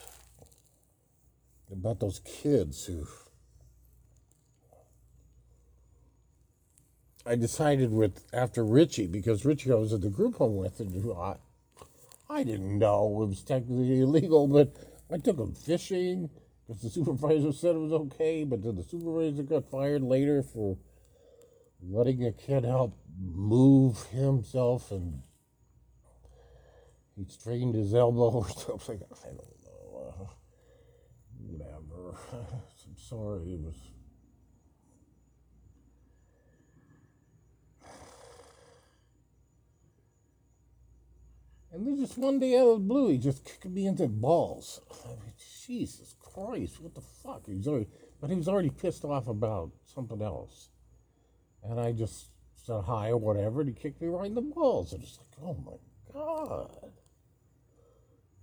about 1.73 1.99
those 1.99 2.21
kids 2.21 2.85
who 2.85 3.07
I 7.27 7.35
decided 7.35 7.91
with 7.91 8.25
after 8.33 8.65
Richie 8.65 9.09
because 9.09 9.45
Richie 9.45 9.73
I 9.73 9.75
was 9.75 9.93
at 9.93 10.01
the 10.01 10.11
group 10.11 10.37
home 10.37 10.57
with 10.57 10.79
and 10.79 11.13
I 11.13 11.37
I 12.31 12.45
didn't 12.45 12.79
know 12.79 13.23
it 13.23 13.27
was 13.27 13.43
technically 13.43 14.01
illegal, 14.01 14.47
but 14.47 14.77
I 15.11 15.19
took 15.19 15.39
him 15.39 15.53
fishing 15.53 16.31
because 16.67 16.83
the 16.83 16.91
supervisor 16.91 17.53
said 17.53 17.75
it 17.75 17.81
was 17.81 17.93
okay, 17.93 18.45
but 18.45 18.63
then 18.63 18.77
the 18.77 18.85
supervisor 18.85 19.43
got 19.43 19.71
fired 19.71 20.03
later 20.03 20.43
for 20.43 20.79
letting 21.83 22.25
a 22.25 22.33
kid 22.33 22.65
help 22.65 22.97
move 23.19 24.05
himself 24.07 24.93
and 24.93 25.23
he 27.17 27.25
strained 27.29 27.75
his 27.75 27.93
elbow 27.93 28.31
or 28.31 28.49
something. 28.51 29.01
I 29.23 29.27
don't 29.27 29.65
know. 29.65 30.15
Uh, 30.21 30.27
whatever. 31.39 32.19
I'm 32.33 32.97
sorry. 32.97 33.55
It 33.55 33.61
was. 33.61 33.96
And 41.73 41.87
then 41.87 41.99
just 41.99 42.17
one 42.17 42.39
day 42.39 42.57
out 42.57 42.69
of 42.69 42.79
the 42.79 42.85
blue, 42.85 43.11
he 43.11 43.19
just 43.19 43.45
kicked 43.45 43.67
me 43.67 43.87
into 43.87 44.05
the 44.05 44.09
balls. 44.09 44.81
I 45.05 45.09
mean, 45.09 45.33
Jesus 45.67 46.15
Christ, 46.21 46.81
what 46.81 46.95
the 46.95 47.01
fuck? 47.01 47.47
He 47.47 47.55
was 47.55 47.67
already, 47.67 47.89
but 48.21 48.31
he 48.31 48.37
was 48.37 48.49
already 48.49 48.71
pissed 48.71 49.05
off 49.05 49.27
about 49.29 49.73
something 49.85 50.23
else. 50.23 50.71
And 51.63 51.81
I 51.81 51.93
just 51.93 52.27
said 52.55 52.83
hi 52.85 53.11
or 53.11 53.17
whatever, 53.17 53.61
and 53.61 53.69
he 53.69 53.75
kicked 53.75 54.01
me 54.01 54.09
right 54.09 54.27
in 54.27 54.35
the 54.35 54.43
balls. 54.43 54.95
I 54.95 54.99
was 54.99 55.19
like, 55.19 55.45
oh 55.45 55.57
my 55.65 56.13
God. 56.13 56.93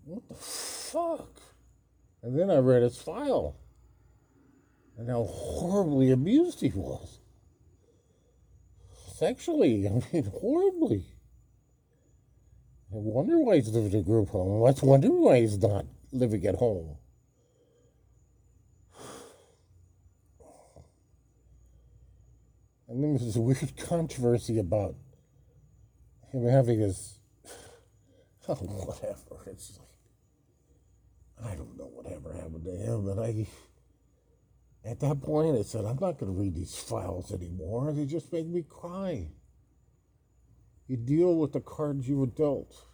What 0.06 0.28
the 0.28 0.36
fuck? 0.36 1.40
And 2.22 2.38
then 2.38 2.50
I 2.50 2.58
read 2.58 2.84
his 2.84 2.98
file 3.02 3.56
and 4.98 5.10
how 5.10 5.24
horribly 5.24 6.12
abused 6.12 6.60
he 6.62 6.70
was. 6.70 7.20
Sexually, 9.16 9.88
I 9.88 10.02
mean, 10.12 10.26
horribly. 10.26 11.06
I 12.94 12.98
wonder 12.98 13.40
why 13.40 13.56
he's 13.56 13.70
living 13.70 13.92
in 13.92 14.00
a 14.02 14.04
group 14.04 14.30
home. 14.30 14.64
I 14.68 14.86
wonder 14.86 15.10
why 15.10 15.42
he's 15.42 15.58
not 15.58 15.86
living 16.12 16.46
at 16.46 16.56
home. 16.56 16.96
And 22.88 23.04
then 23.04 23.18
there's 23.18 23.36
a 23.36 23.42
weird 23.42 23.76
controversy 23.78 24.60
about 24.60 24.96
him 26.32 26.48
having 26.48 26.80
his. 26.80 27.18
Oh, 28.48 28.56
whatever. 28.56 29.42
It's 29.48 29.80
like. 29.80 31.50
I 31.50 31.56
don't 31.56 31.78
know 31.78 31.86
whatever 31.86 32.34
happened 32.34 32.66
to 32.66 32.76
him. 32.76 33.08
And 33.08 33.20
I, 33.20 33.48
at 34.86 35.00
that 35.00 35.22
point, 35.22 35.58
I 35.58 35.62
said, 35.64 35.86
I'm 35.86 35.98
not 36.00 36.20
going 36.20 36.32
to 36.32 36.40
read 36.40 36.54
these 36.54 36.76
files 36.78 37.32
anymore. 37.32 37.94
They 37.94 38.06
just 38.06 38.34
make 38.34 38.46
me 38.46 38.64
cry. 38.68 39.28
You 40.94 40.98
deal 40.98 41.36
with 41.38 41.54
the 41.54 41.60
cards 41.60 42.08
you 42.08 42.18
were 42.18 42.28
dealt. 42.28 42.86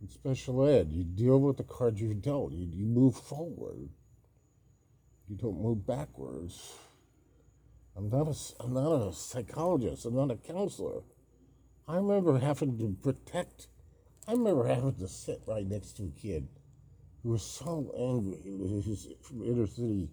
In 0.00 0.08
special 0.08 0.66
ed, 0.66 0.88
you 0.90 1.04
deal 1.04 1.40
with 1.40 1.56
the 1.56 1.62
cards 1.62 2.00
you 2.00 2.08
were 2.08 2.14
dealt. 2.14 2.50
You, 2.50 2.66
you 2.68 2.84
move 2.84 3.14
forward. 3.14 3.90
You 5.28 5.36
don't 5.36 5.62
move 5.62 5.86
backwards. 5.86 6.74
I'm 7.96 8.08
not 8.08 8.26
a, 8.26 8.34
I'm 8.58 8.74
not 8.74 8.90
a 8.90 9.12
psychologist. 9.12 10.04
I'm 10.04 10.16
not 10.16 10.32
a 10.32 10.34
counselor. 10.34 11.02
I 11.86 11.94
remember 11.94 12.36
having 12.40 12.76
to 12.76 12.96
protect. 13.00 13.68
I 14.26 14.32
remember 14.32 14.66
having 14.66 14.96
to 14.96 15.06
sit 15.06 15.42
right 15.46 15.64
next 15.64 15.92
to 15.98 16.06
a 16.06 16.20
kid 16.20 16.48
who 17.22 17.28
was 17.28 17.44
so 17.44 17.94
angry. 17.96 18.40
He 18.42 18.50
was 18.50 19.06
from 19.22 19.44
inner 19.44 19.68
city 19.68 20.10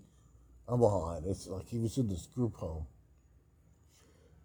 Omaha. 0.68 1.22
It's 1.26 1.48
like 1.48 1.70
he 1.70 1.80
was 1.80 1.98
in 1.98 2.08
this 2.08 2.28
group 2.28 2.54
home, 2.58 2.86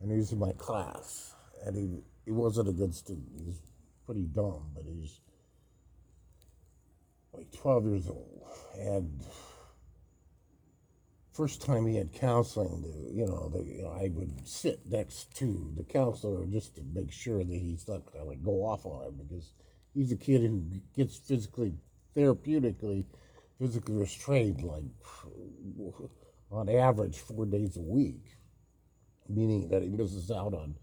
and 0.01 0.11
he 0.11 0.17
was 0.17 0.33
in 0.33 0.39
my 0.39 0.53
class, 0.53 1.34
and 1.65 1.77
he 1.77 1.89
he 2.25 2.33
wasn't 2.33 2.69
a 2.69 2.73
good 2.73 2.95
student. 2.95 3.29
He 3.37 3.45
was 3.45 3.61
pretty 4.07 4.25
dumb, 4.25 4.71
but 4.75 4.85
he's 4.87 5.21
like 7.33 7.51
12 7.53 7.87
years 7.87 8.09
old, 8.09 8.43
and 8.79 9.25
first 11.35 11.63
time 11.63 11.87
he 11.87 11.97
had 11.97 12.13
counseling, 12.13 12.83
the, 12.83 13.13
you 13.13 13.27
know, 13.27 13.49
the, 13.49 13.65
you 13.65 13.83
know, 13.83 13.91
I 13.91 14.09
would 14.15 14.47
sit 14.47 14.81
next 14.89 15.35
to 15.39 15.73
the 15.77 15.83
counselor 15.83 16.47
just 16.47 16.77
to 16.77 16.83
make 16.95 17.11
sure 17.11 17.39
that 17.43 17.53
he's 17.53 17.89
not 17.89 18.07
going 18.07 18.25
to 18.25 18.31
like 18.31 18.43
go 18.43 18.65
off 18.65 18.87
on 18.87 19.07
him 19.07 19.21
because 19.27 19.53
he's 19.93 20.13
a 20.13 20.17
kid 20.17 20.43
who 20.43 20.63
gets 20.97 21.17
physically, 21.17 21.75
therapeutically, 22.17 23.05
physically 23.59 23.97
restrained 23.97 24.63
like 24.63 24.85
on 26.53 26.69
average 26.69 27.19
four 27.19 27.47
days 27.47 27.77
a 27.77 27.83
week, 27.83 28.37
meaning 29.29 29.69
that 29.71 29.83
he 29.83 29.89
misses 29.89 30.31
out 30.31 30.55
on 30.55 30.77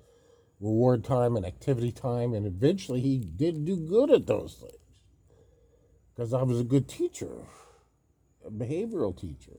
reward 0.62 1.04
time 1.04 1.36
and 1.36 1.46
activity 1.46 1.92
time, 1.92 2.34
and 2.34 2.46
eventually 2.46 3.02
he 3.02 3.18
did 3.18 3.66
do 3.66 3.76
good 3.76 4.12
at 4.12 4.28
those 4.28 4.54
things 4.54 4.76
because 6.14 6.34
I 6.34 6.44
was 6.44 6.60
a 6.60 6.64
good 6.64 6.88
teacher, 6.88 7.32
a 8.46 8.52
behavioral 8.52 9.20
teacher. 9.20 9.58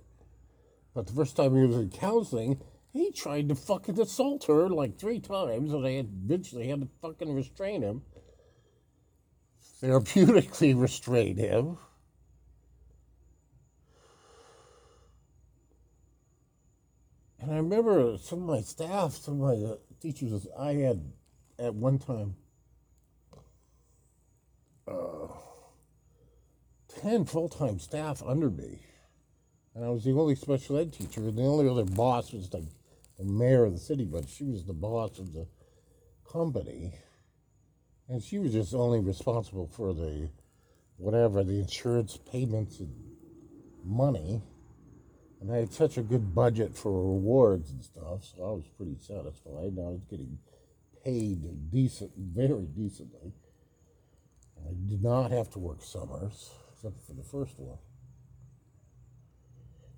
But 0.95 1.07
the 1.07 1.13
first 1.13 1.37
time 1.37 1.57
he 1.57 1.67
was 1.67 1.77
in 1.77 1.91
counseling, 1.91 2.61
he 2.93 3.11
tried 3.11 3.49
to 3.49 3.55
fucking 3.55 3.99
assault 3.99 4.45
her 4.45 4.69
like 4.69 4.99
three 4.99 5.19
times, 5.19 5.73
and 5.73 5.85
I 5.85 5.91
eventually 5.91 6.69
had 6.69 6.83
to 6.83 6.89
fucking 7.01 7.35
restrain 7.35 7.83
him. 7.83 8.03
Therapeutically 9.83 10.81
restrain 10.81 11.37
him. 11.37 11.79
And 17.41 17.51
I 17.51 17.57
remember 17.57 18.19
some 18.19 18.43
of 18.43 18.49
my 18.49 18.61
staff, 18.61 19.15
some 19.15 19.43
of 19.43 19.59
my 19.59 19.73
uh, 19.73 19.77
teachers, 20.03 20.47
I 20.59 20.75
had 20.75 21.13
at 21.59 21.75
one 21.75 21.99
time 21.99 22.35
uh, 24.87 25.29
10 27.01 27.25
full 27.25 27.49
time 27.49 27.79
staff 27.79 28.23
under 28.27 28.51
me 28.51 28.81
and 29.75 29.85
I 29.85 29.89
was 29.89 30.05
the 30.05 30.13
only 30.13 30.35
special 30.35 30.79
ed 30.79 30.93
teacher, 30.93 31.21
and 31.21 31.37
the 31.37 31.43
only 31.43 31.69
other 31.69 31.85
boss 31.85 32.33
was 32.33 32.49
the, 32.51 32.67
the 33.19 33.25
mayor 33.25 33.65
of 33.65 33.73
the 33.73 33.79
city, 33.79 34.05
but 34.05 34.29
she 34.29 34.45
was 34.45 34.65
the 34.65 34.75
boss 34.75 35.19
of 35.19 35.33
the 35.33 35.47
company, 36.31 36.95
and 38.09 38.23
she 38.23 38.39
was 38.39 38.53
just 38.53 38.75
only 38.75 39.01
responsible 39.01 39.67
for 39.67 39.95
the 39.95 40.29
whatever 40.99 41.43
the 41.43 41.59
insurance 41.59 42.19
payments 42.31 42.81
and 42.81 42.95
money. 43.85 44.43
And 45.43 45.51
I 45.51 45.57
had 45.57 45.73
such 45.73 45.99
a 45.99 46.03
good 46.03 46.37
budget 46.37 46.77
for 46.77 46.93
rewards 46.93 47.73
and 47.73 47.83
stuff, 47.83 48.25
so 48.25 48.45
I 48.45 48.53
was 48.53 48.65
pretty 48.77 48.97
satisfied. 49.01 49.73
And 49.77 49.81
I 49.81 49.91
was 49.91 50.05
getting 50.09 50.39
paid 51.05 51.69
decent, 51.69 52.13
very 52.17 52.67
decently. 52.67 53.33
I 54.65 54.71
did 54.89 55.03
not 55.03 55.33
have 55.33 55.51
to 55.51 55.59
work 55.59 55.83
summers, 55.83 56.53
except 56.73 57.05
for 57.05 57.15
the 57.15 57.25
first 57.25 57.59
one. 57.59 57.79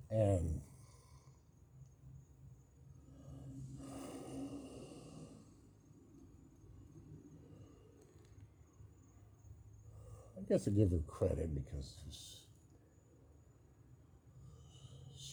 And 0.09 0.61
I 10.35 10.41
guess 10.49 10.67
I 10.67 10.71
give 10.71 10.89
her 10.89 10.97
credit 11.05 11.53
because 11.53 12.44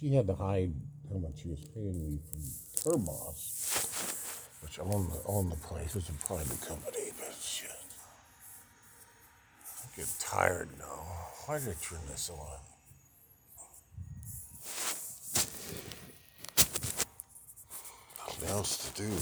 she 0.02 0.12
had 0.12 0.26
to 0.26 0.34
hide 0.34 0.72
how 1.12 1.18
much 1.18 1.42
she 1.42 1.48
was 1.48 1.60
paying 1.72 1.94
me 2.04 2.18
from 2.28 2.90
her 2.92 2.98
boss, 2.98 4.48
which 4.60 4.80
owned 4.80 5.12
the, 5.12 5.20
owned 5.26 5.52
the 5.52 5.56
place. 5.56 5.90
It 5.90 5.94
was 5.94 6.08
a 6.08 6.12
private 6.26 6.60
company, 6.60 7.12
but 7.16 7.32
shit. 7.40 7.70
I 9.64 9.96
get 9.96 10.08
tired 10.18 10.70
now. 10.76 11.06
Why 11.46 11.60
did 11.60 11.68
I 11.68 11.74
turn 11.80 12.00
this 12.08 12.30
on? 12.30 12.58
What 18.26 18.50
else 18.50 18.90
to 18.90 19.02
do. 19.02 19.12